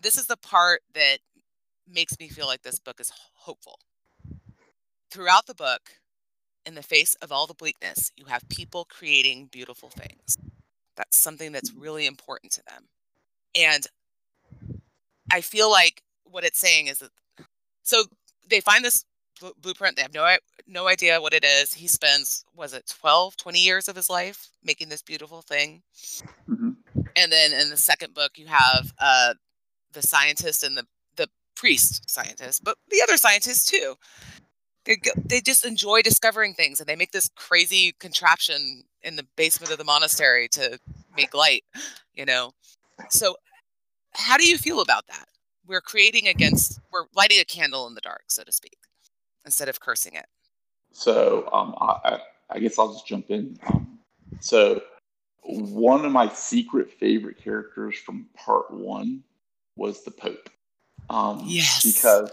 [0.00, 1.18] this is the part that
[1.88, 3.78] makes me feel like this book is hopeful.
[5.10, 5.90] Throughout the book,
[6.64, 10.38] in the face of all the bleakness, you have people creating beautiful things.
[10.96, 12.84] That's something that's really important to them.
[13.54, 13.86] And
[15.30, 17.10] I feel like what it's saying is that
[17.82, 18.04] so
[18.48, 19.04] they find this
[19.60, 20.36] blueprint, they have no
[20.66, 21.74] no idea what it is.
[21.74, 25.82] He spends was it 12, 20 years of his life making this beautiful thing.
[26.48, 26.70] Mm-hmm.
[27.16, 29.34] And then in the second book you have uh
[29.92, 30.86] the scientist and the
[31.16, 33.94] the priest scientist, but the other scientists too.
[34.84, 39.70] They they just enjoy discovering things, and they make this crazy contraption in the basement
[39.70, 40.78] of the monastery to
[41.16, 41.62] make light.
[42.14, 42.50] You know,
[43.10, 43.36] so
[44.14, 45.26] how do you feel about that?
[45.66, 48.76] We're creating against, we're lighting a candle in the dark, so to speak,
[49.44, 50.26] instead of cursing it.
[50.92, 53.58] So um, I, I guess I'll just jump in.
[53.66, 53.98] Um,
[54.40, 54.82] so
[55.42, 59.22] one of my secret favorite characters from part one
[59.76, 60.50] was the Pope.
[61.08, 61.84] Um, yes.
[61.84, 62.30] Because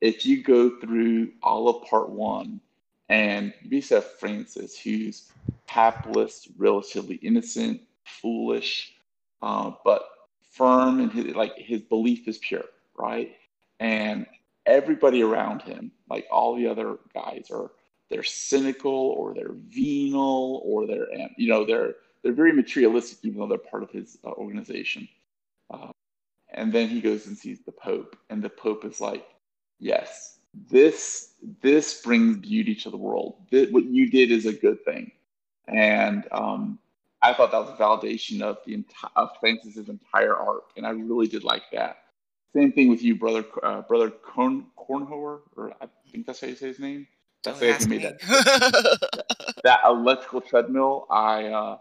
[0.00, 2.60] if you go through all of part one,
[3.08, 5.30] and you have Francis, who's
[5.66, 8.91] hapless, relatively innocent, foolish,
[9.42, 10.02] uh, but
[10.50, 12.64] firm, and his, like his belief is pure,
[12.96, 13.34] right?
[13.80, 14.26] And
[14.66, 17.72] everybody around him, like all the other guys, are
[18.08, 23.48] they're cynical or they're venal or they're you know they're they're very materialistic even though
[23.48, 25.08] they're part of his uh, organization.
[25.70, 25.90] Uh,
[26.50, 29.26] and then he goes and sees the Pope, and the Pope is like,
[29.80, 30.38] "Yes,
[30.70, 33.36] this this brings beauty to the world.
[33.50, 35.10] This, what you did is a good thing."
[35.66, 36.78] And um,
[37.22, 40.90] I thought that was a validation of the entire of Francis's entire arc, and I
[40.90, 41.98] really did like that.
[42.52, 46.56] Same thing with you, brother, uh, brother Korn, Kornhoer, or I think that's how you
[46.56, 47.06] say his name.
[47.44, 49.24] That's Don't how you made ask that.
[49.64, 51.78] that electrical treadmill, I uh,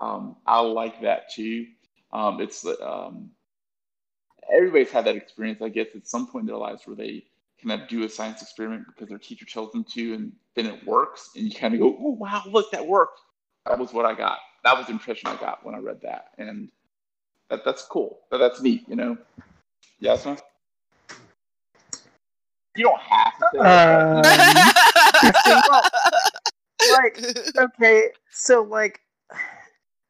[0.00, 1.66] um, I like that too.
[2.12, 3.30] Um, it's um,
[4.52, 7.24] everybody's had that experience, I guess, at some point in their lives where they
[7.62, 10.86] kind of do a science experiment because their teacher tells them to, and then it
[10.86, 13.20] works, and you kind of go, "Oh wow, look, that worked."
[13.66, 14.38] That was what I got.
[14.64, 16.70] That was the impression I got when I read that, and
[17.50, 18.20] that that's cool.
[18.30, 19.18] That that's neat, you know.
[20.00, 20.38] Yes, man.
[22.76, 23.46] You don't have to.
[23.52, 24.22] Say Um,
[26.92, 27.18] like
[27.56, 29.00] okay, so like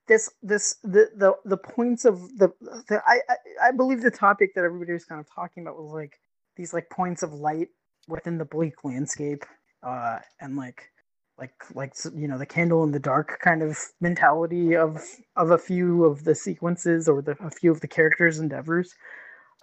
[0.07, 4.55] this this the the the points of the, the I, I I believe the topic
[4.55, 6.19] that everybody was kind of talking about was like
[6.57, 7.69] these like points of light
[8.09, 9.45] within the bleak landscape,
[9.83, 10.91] uh, and like
[11.39, 15.03] like like you know the candle in the dark kind of mentality of
[15.37, 18.95] of a few of the sequences or the a few of the characters' endeavors.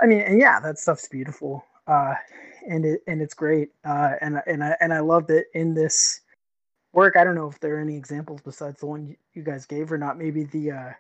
[0.02, 2.16] I mean, and yeah, that stuff's beautiful, uh,
[2.68, 6.22] and it and it's great, uh, and and I and I love that in this
[6.94, 7.16] work.
[7.16, 9.98] I don't know if there are any examples besides the one you, guys gave or
[9.98, 10.18] not.
[10.18, 10.92] Maybe the uh,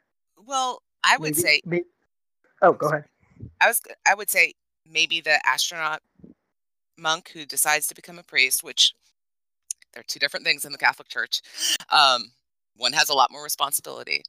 [0.45, 1.83] well, I would maybe, say may-
[2.61, 3.05] oh, go ahead.
[3.59, 4.53] I was I would say
[4.89, 6.01] maybe the astronaut
[6.97, 8.93] monk who decides to become a priest, which
[9.93, 11.41] they're two different things in the Catholic Church.
[11.89, 12.31] Um,
[12.75, 14.23] one has a lot more responsibility,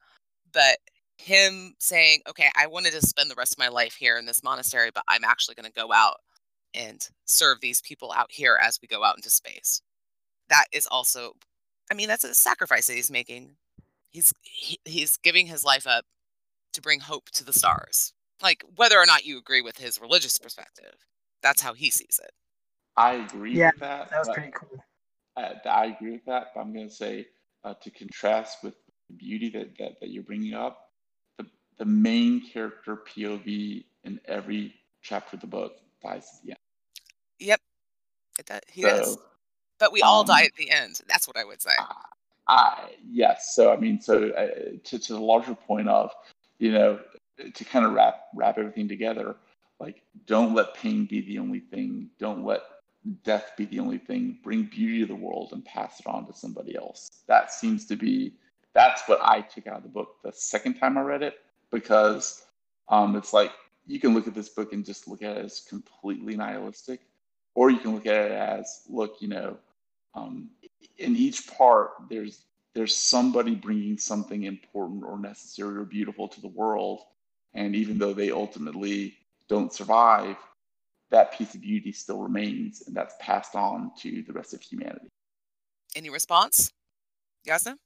[0.53, 0.79] but
[1.19, 4.43] him saying, "Okay, I wanted to spend the rest of my life here in this
[4.43, 6.17] monastery, but I'm actually going to go out
[6.75, 9.83] and serve these people out here as we go out into space."
[10.49, 11.35] That is also,
[11.91, 13.57] I mean, that's a sacrifice that he's making.
[14.11, 16.05] He's he, he's giving his life up
[16.75, 18.13] to bring hope to the stars.
[18.43, 20.95] Like whether or not you agree with his religious perspective,
[21.43, 22.33] that's how he sees it.
[22.97, 24.11] I agree Yeah, with that.
[24.11, 24.85] That was pretty cool.
[25.37, 27.27] I, I agree with that, but I'm going to say
[27.65, 28.75] uh, to contrast with
[29.09, 30.91] the beauty that, that, that you're bringing up,
[31.39, 31.47] the,
[31.79, 36.59] the main character POV in every chapter of the book dies at the end.
[37.41, 37.61] Yep,
[38.39, 39.19] it does, he does.
[39.79, 41.01] But we all um, die at the end.
[41.09, 41.73] That's what I would say.
[42.49, 46.13] I, yes, so I mean, so uh, to, to the larger point of,
[46.59, 47.01] you know,
[47.55, 49.37] to kind of wrap wrap everything together,
[49.81, 52.11] like don't let pain be the only thing.
[52.19, 52.63] Don't let
[53.25, 54.39] death be the only thing.
[54.43, 57.11] Bring beauty to the world and pass it on to somebody else.
[57.27, 58.35] That seems to be
[58.75, 61.35] that's what I took out of the book the second time I read it
[61.71, 62.45] because
[62.89, 63.53] um, it's like
[63.87, 67.01] you can look at this book and just look at it as completely nihilistic,
[67.55, 69.57] or you can look at it as look, you know,
[70.15, 70.51] um,
[70.99, 72.43] in each part there's
[72.75, 77.01] there's somebody bringing something important or necessary or beautiful to the world,
[77.55, 79.15] and even though they ultimately
[79.49, 80.37] don't survive,
[81.13, 85.09] that piece of beauty still remains, and that's passed on to the rest of humanity.
[85.95, 86.73] Any response,
[87.47, 87.77] Yasna?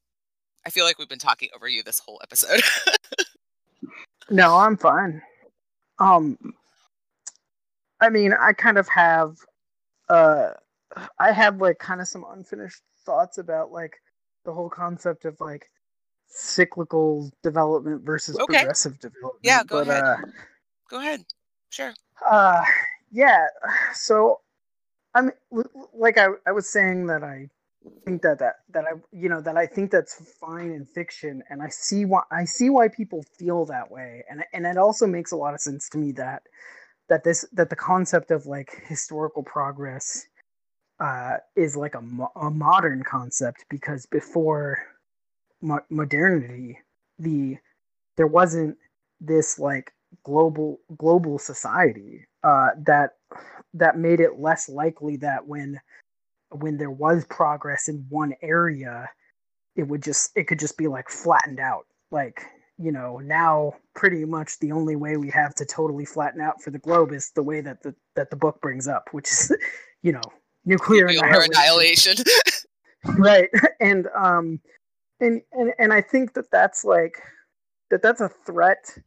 [0.64, 2.62] I feel like we've been talking over you this whole episode.
[4.28, 5.22] No, I'm fine.
[6.00, 6.36] Um,
[8.00, 9.36] I mean, I kind of have,
[10.08, 10.50] uh,
[11.20, 13.92] I have like kind of some unfinished thoughts about like
[14.44, 15.70] the whole concept of like
[16.26, 18.58] cyclical development versus Okay.
[18.58, 19.44] progressive development.
[19.44, 20.02] Yeah, go but, ahead.
[20.04, 20.16] Uh,
[20.90, 21.24] Go ahead.
[21.70, 21.94] Sure.
[22.28, 22.64] uh,
[23.16, 23.46] yeah.
[23.94, 24.40] So,
[25.14, 27.48] I mean, l- l- like I, I was saying that I
[28.04, 31.62] think that that that I, you know, that I think that's fine in fiction, and
[31.62, 35.32] I see why I see why people feel that way, and and it also makes
[35.32, 36.42] a lot of sense to me that
[37.08, 40.26] that this that the concept of like historical progress
[41.00, 44.78] uh, is like a, mo- a modern concept because before
[45.62, 46.78] mo- modernity,
[47.18, 47.56] the
[48.16, 48.76] there wasn't
[49.20, 49.92] this like
[50.24, 53.10] global global society uh, that
[53.74, 55.80] that made it less likely that when
[56.50, 59.08] when there was progress in one area,
[59.74, 61.86] it would just it could just be like flattened out.
[62.10, 62.44] Like
[62.78, 66.70] you know now pretty much the only way we have to totally flatten out for
[66.70, 69.56] the globe is the way that the that the book brings up, which is
[70.02, 70.22] you know
[70.64, 72.24] nuclear Nuclear annihilation annihilation.
[73.18, 73.48] right
[73.80, 74.60] and um
[75.20, 77.22] and, and and i think that that's like
[77.90, 78.98] that that's a threat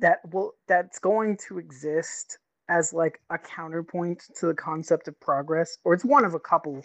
[0.00, 2.38] that will that's going to exist
[2.68, 6.84] as like a counterpoint to the concept of progress or it's one of a couple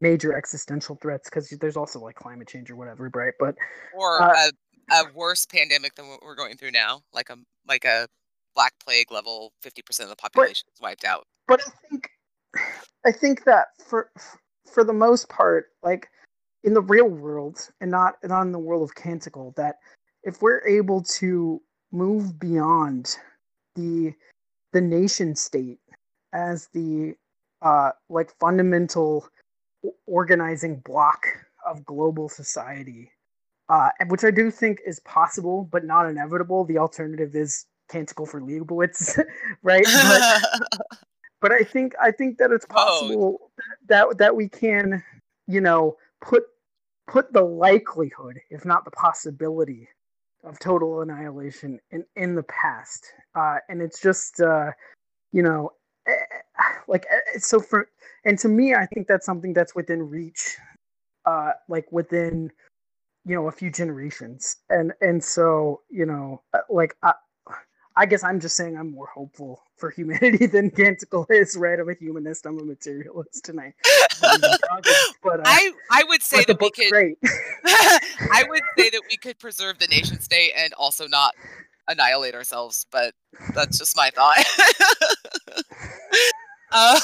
[0.00, 3.54] major existential threats because there's also like climate change or whatever right but
[3.94, 4.50] or Uh,
[4.90, 7.36] a, a worse pandemic than what we're going through now, like a
[7.66, 8.06] like a
[8.54, 11.26] black plague level, fifty percent of the population is wiped out.
[11.46, 12.10] but i think
[13.04, 14.10] I think that for
[14.72, 16.08] for the most part, like
[16.64, 19.76] in the real world and not not in the world of Canticle, that
[20.22, 21.60] if we're able to
[21.92, 23.16] move beyond
[23.74, 24.12] the
[24.72, 25.78] the nation state
[26.32, 27.14] as the
[27.62, 29.26] uh like fundamental
[30.06, 31.26] organizing block
[31.66, 33.10] of global society
[33.68, 38.40] uh which i do think is possible but not inevitable the alternative is canticle for
[38.40, 39.18] leibowitz
[39.62, 40.68] right but,
[41.40, 43.50] but i think i think that it's possible oh.
[43.88, 45.02] that that we can
[45.46, 46.44] you know put
[47.06, 49.88] put the likelihood if not the possibility
[50.44, 54.70] of total annihilation in in the past uh and it's just uh
[55.32, 55.70] you know
[56.06, 56.12] eh,
[56.86, 57.88] like eh, so for
[58.24, 60.56] and to me i think that's something that's within reach
[61.26, 62.50] uh like within
[63.26, 67.12] you know a few generations and and so you know uh, like I,
[67.98, 71.78] I guess I'm just saying I'm more hopeful for humanity than Canticle is, right?
[71.78, 73.74] I'm a humanist, I'm a materialist tonight.
[75.22, 77.18] but uh, I I would say that we could great.
[78.20, 81.34] I would say that we could preserve the nation state and also not
[81.88, 83.14] annihilate ourselves, but
[83.54, 84.44] that's just my thought.
[86.72, 87.00] uh,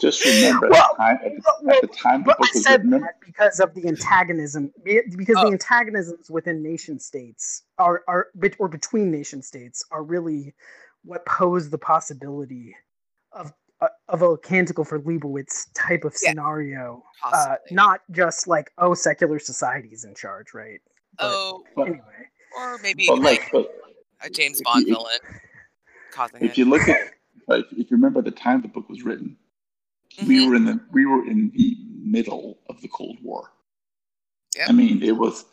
[0.00, 3.20] just remember well, at, the, well, at the time the book I said written, that
[3.24, 5.46] because of the antagonism, because oh.
[5.46, 8.28] the antagonisms within nation states are are
[8.58, 10.54] or between nation states are really
[11.04, 12.74] what pose the possibility
[13.32, 13.52] of
[14.08, 19.38] of a canticle for Leibowitz type of scenario, yeah, uh, not just like oh secular
[19.38, 20.80] societies in charge, right?
[21.18, 22.00] But oh, anyway,
[22.56, 23.68] or maybe like, like
[24.22, 25.18] a James Bond you, villain
[26.12, 26.58] causing if it.
[26.58, 26.98] you look at
[27.48, 29.36] like if you remember the time the book was written,
[30.16, 30.26] mm-hmm.
[30.26, 33.50] we were in the we were in the middle of the Cold War.
[34.56, 34.68] Yep.
[34.68, 35.44] I mean, it was.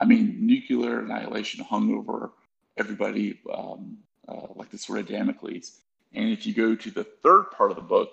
[0.00, 2.32] I mean, nuclear annihilation hung over
[2.76, 5.80] everybody um, uh, like the sword of Damocles.
[6.14, 8.10] And if you go to the third part of the book,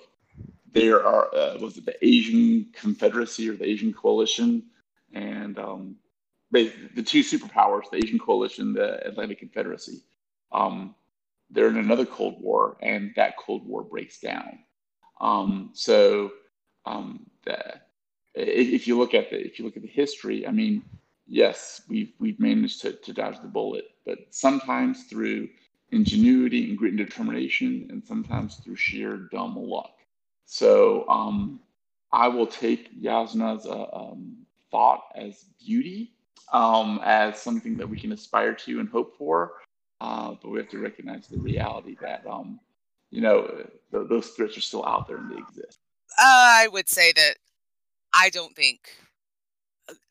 [0.73, 4.63] there are uh, was it the Asian Confederacy or the Asian Coalition,
[5.13, 5.95] and um,
[6.51, 10.01] the two superpowers, the Asian Coalition, the Atlantic Confederacy.
[10.51, 10.95] Um,
[11.49, 14.59] they're in another Cold War, and that Cold War breaks down.
[15.19, 16.31] Um, so,
[16.85, 17.81] um, the,
[18.33, 20.83] if you look at the if you look at the history, I mean,
[21.27, 25.49] yes, we've we've managed to, to dodge the bullet, but sometimes through
[25.91, 29.91] ingenuity and grit and determination, and sometimes through sheer dumb luck.
[30.45, 31.59] So, um,
[32.11, 34.37] I will take Yasna's uh, um,
[34.69, 36.13] thought as beauty,
[36.51, 39.53] um, as something that we can aspire to and hope for.
[40.01, 42.59] Uh, but we have to recognize the reality that, um,
[43.11, 43.45] you know,
[43.91, 45.77] th- those threats are still out there and they exist.
[46.19, 47.35] Uh, I would say that
[48.13, 48.89] I don't think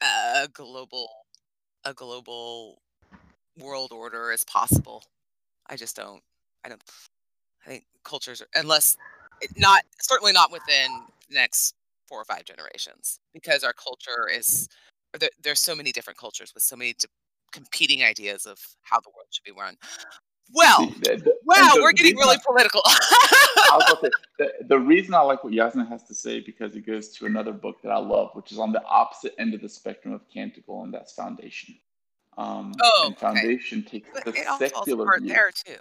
[0.01, 1.09] a, a global
[1.85, 2.83] a global
[3.59, 5.03] world order is possible.
[5.71, 6.21] I just don't.
[6.65, 6.83] I don't.
[7.65, 8.97] I think cultures are unless
[9.57, 10.91] not certainly not within
[11.29, 11.75] the next
[12.07, 14.69] four or five generations because our culture is
[15.19, 16.95] there, there's so many different cultures with so many
[17.53, 19.77] competing ideas of how the world should be run.
[20.53, 22.83] Well, the, the, wow, the, we're getting really I, political.
[24.03, 27.27] say, the, the reason I like what Jasna has to say because it goes to
[27.27, 30.23] another book that I love, which is on the opposite end of the spectrum of
[30.33, 31.77] Canticle, and that's Foundation.
[32.39, 34.01] Um, oh, and Foundation okay.
[34.01, 35.29] takes the it secular view.
[35.29, 35.81] there too.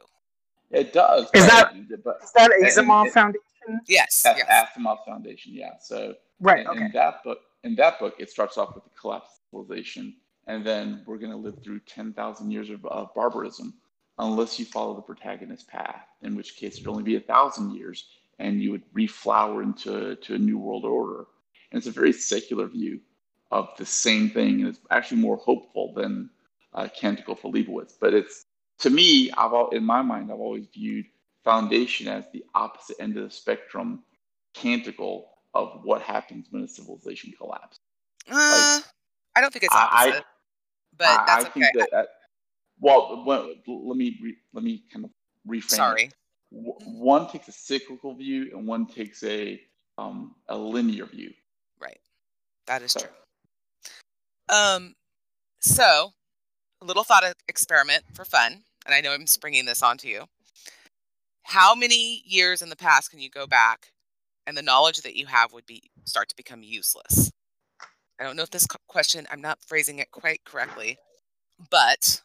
[0.72, 1.30] It does.
[1.34, 1.74] Is that
[2.04, 3.82] but, is that Asimov it, Foundation?
[3.88, 4.22] Yes.
[4.24, 4.68] That's yes.
[4.78, 5.54] Asimov Foundation.
[5.54, 5.72] Yeah.
[5.80, 6.62] So right.
[6.62, 6.86] In, okay.
[6.86, 10.16] in that book, in that book, it starts off with the collapse of civilization
[10.50, 13.72] and then we're going to live through 10,000 years of, of, barbarism
[14.18, 18.08] unless you follow the protagonist's path, in which case it'd only be a thousand years
[18.40, 21.28] and you would reflower into to a new world order.
[21.72, 23.00] And it's a very secular view
[23.52, 26.32] of the same thing, and it's actually more hopeful than
[26.74, 27.96] uh, Canticle for Leibowitz.
[28.00, 28.46] But it's
[28.80, 31.06] to me, I've in my mind, I've always viewed
[31.44, 34.04] Foundation as the opposite end of the spectrum,
[34.54, 37.80] Canticle of what happens when a civilization collapses.
[38.30, 38.84] Uh, like,
[39.36, 40.16] I don't think it's opposite.
[40.16, 40.24] I,
[40.98, 41.60] but I, that's I okay.
[41.62, 42.08] think that,
[42.80, 45.12] well, let me re, let me kind of
[45.48, 45.70] reframe.
[45.70, 46.12] Sorry.
[46.52, 49.62] One takes a cyclical view, and one takes a
[49.98, 51.32] um, a linear view.
[51.80, 52.00] Right.
[52.68, 53.02] That is so.
[53.02, 53.10] true.
[54.50, 54.96] Um,
[55.60, 56.14] so
[56.82, 60.26] a little thought experiment for fun, and I know I'm springing this onto you.
[61.44, 63.92] How many years in the past can you go back,
[64.48, 67.32] and the knowledge that you have would be start to become useless?
[68.20, 70.98] I don't know if this question, I'm not phrasing it quite correctly,
[71.70, 72.22] but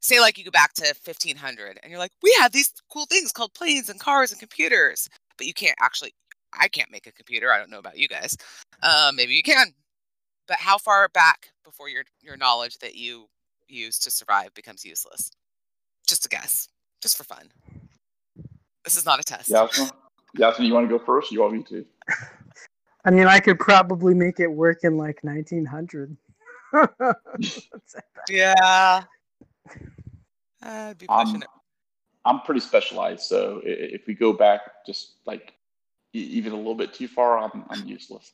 [0.00, 3.32] say like you go back to 1500 and you're like, we have these cool things
[3.32, 5.08] called planes and cars and computers,
[5.38, 6.12] but you can't actually,
[6.52, 7.50] I can't make a computer.
[7.50, 8.36] I don't know about you guys.
[8.82, 9.72] Uh, maybe you can,
[10.46, 13.28] but how far back before your your knowledge that you
[13.74, 15.30] use to survive becomes useless?
[16.06, 16.68] Just a guess,
[17.02, 17.50] just for fun.
[18.84, 19.48] This is not a test.
[19.50, 19.66] Yeah,
[20.36, 21.30] Yasmin, you want to go first?
[21.30, 21.84] Or you want me to?
[23.04, 26.16] I mean, I could probably make it work in like 1900.
[28.28, 29.02] yeah.
[30.62, 31.48] I'd be pushing Um, it.
[32.26, 35.52] I'm pretty specialized, so i- i- if we go back just like
[36.14, 38.32] e- even a little bit too far, I'm I'm useless.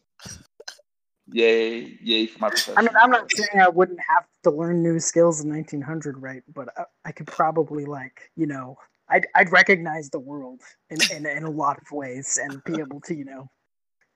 [1.33, 2.77] Yay, yay for my profession.
[2.77, 6.43] I mean, I'm not saying I wouldn't have to learn new skills in 1900, right?
[6.53, 8.77] But I, I could probably like, you know,
[9.09, 13.01] I'd I'd recognize the world in, in in a lot of ways and be able
[13.03, 13.49] to, you know,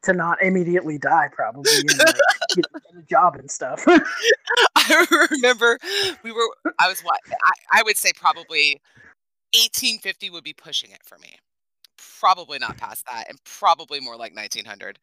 [0.04, 2.16] to not immediately die, probably, and like,
[2.56, 3.84] you know, get a job and stuff.
[4.76, 5.78] I remember
[6.22, 6.48] we were.
[6.78, 8.80] I was what I, I would say probably
[9.54, 11.38] 1850 would be pushing it for me.
[12.20, 14.98] Probably not past that, and probably more like 1900.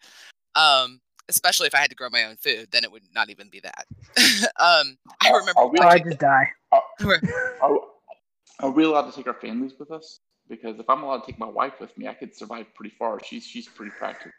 [0.55, 0.99] Um,
[1.31, 3.59] especially if I had to grow my own food, then it would not even be
[3.61, 3.85] that.
[4.59, 6.05] um, I Are- remember are we so I watching.
[6.05, 6.47] just die.
[6.71, 7.79] Are,
[8.59, 10.19] are we allowed to take our families with us?
[10.49, 13.19] Because if I'm allowed to take my wife with me, I could survive pretty far.
[13.23, 14.31] She's she's pretty practical.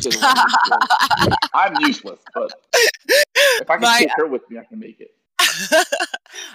[0.00, 1.36] She has a lot of skills.
[1.54, 5.10] I'm useless, but if I can My- take her with me, I can make it.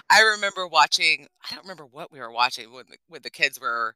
[0.09, 1.27] I remember watching.
[1.49, 3.95] I don't remember what we were watching when the, when the kids were.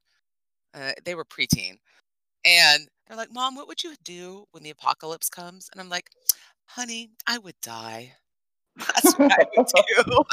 [0.72, 1.78] Uh, they were preteen,
[2.44, 6.10] and they're like, "Mom, what would you do when the apocalypse comes?" And I'm like,
[6.66, 8.12] "Honey, I would die.
[8.76, 9.66] That's what I would
[10.06, 10.24] do."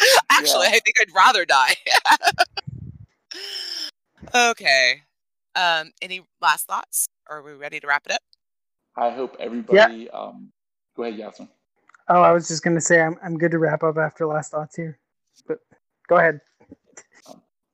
[0.30, 0.74] Actually, Yeah.
[0.74, 1.76] I think I'd rather die.
[4.34, 5.02] okay.
[5.54, 7.06] Um, any last thoughts?
[7.30, 8.20] Are we ready to wrap it up?
[8.96, 10.10] I hope everybody.
[10.10, 10.52] Um,
[10.96, 11.48] go ahead, Yasmin.
[12.08, 14.76] Oh, I was just gonna say I'm I'm good to wrap up after last thoughts
[14.76, 14.98] here,
[15.46, 15.58] but
[16.08, 16.40] go ahead.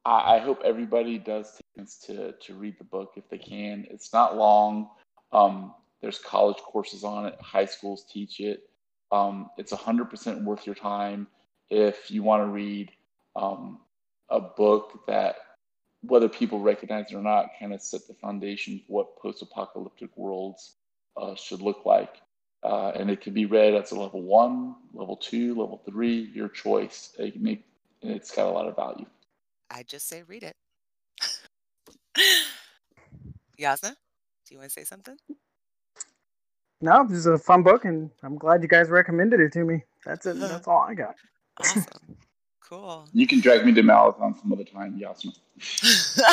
[0.05, 3.87] I, I hope everybody does take to to read the book if they can.
[3.91, 4.91] It's not long.
[5.33, 7.41] Um, there's college courses on it.
[7.41, 8.69] High schools teach it.
[9.13, 11.27] Um, it's hundred percent worth your time
[11.71, 12.91] if you want to read
[13.37, 13.79] um,
[14.29, 15.37] a book that,
[16.03, 20.75] whether people recognize it or not, kind of set the foundation for what post-apocalyptic worlds
[21.17, 22.21] uh, should look like.
[22.63, 26.49] Uh, and it can be read as a level one, level two, level three, your
[26.49, 27.15] choice.
[27.19, 27.65] It make,
[28.03, 29.07] it's got a lot of value.
[29.71, 30.57] I just say read it.
[33.59, 35.17] Yasna, do you want to say something?
[36.81, 39.83] No, this is a fun book, and I'm glad you guys recommended it to me.
[40.05, 40.41] That's it.
[40.41, 41.15] That's all I got.
[41.61, 41.85] Awesome.
[42.67, 43.07] cool.
[43.13, 45.35] You can drag me to Marathon some other time, Yasmin.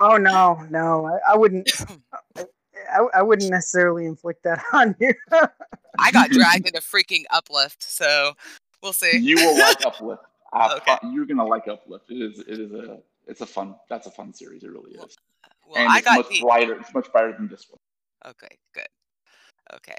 [0.00, 1.70] Oh no, no, I, I wouldn't.
[2.36, 5.14] I, I wouldn't necessarily inflict that on you.
[5.98, 8.32] I got dragged into freaking uplift, so
[8.82, 9.16] we'll see.
[9.18, 10.24] You will like Uplift.
[10.52, 10.96] I Okay.
[11.12, 12.10] You're gonna like Uplift.
[12.10, 12.38] It is.
[12.40, 12.98] It is a.
[13.26, 13.76] It's a fun.
[13.88, 14.62] That's a fun series.
[14.62, 15.16] It really is.
[15.66, 16.40] well, and I it's got much the.
[16.40, 16.74] brighter.
[16.74, 17.78] It's much brighter than this one.
[18.30, 18.88] Okay, good.
[19.74, 19.96] Okay.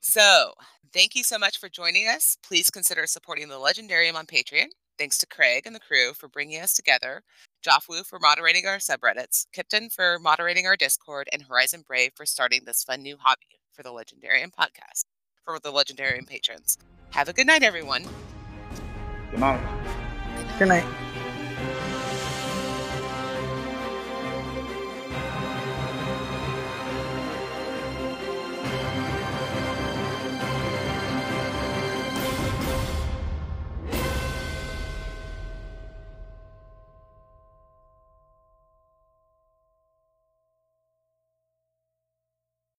[0.00, 0.52] So,
[0.92, 2.36] thank you so much for joining us.
[2.42, 4.68] Please consider supporting the Legendarium on Patreon.
[4.98, 7.22] Thanks to Craig and the crew for bringing us together,
[7.64, 12.62] Joffwu for moderating our subreddits, Kipton for moderating our Discord, and Horizon Brave for starting
[12.64, 15.04] this fun new hobby for the Legendarium podcast
[15.44, 16.76] for the Legendarium patrons.
[17.10, 18.04] Have a good night, everyone.
[19.30, 19.58] 别骂我
[20.58, 20.80] 真的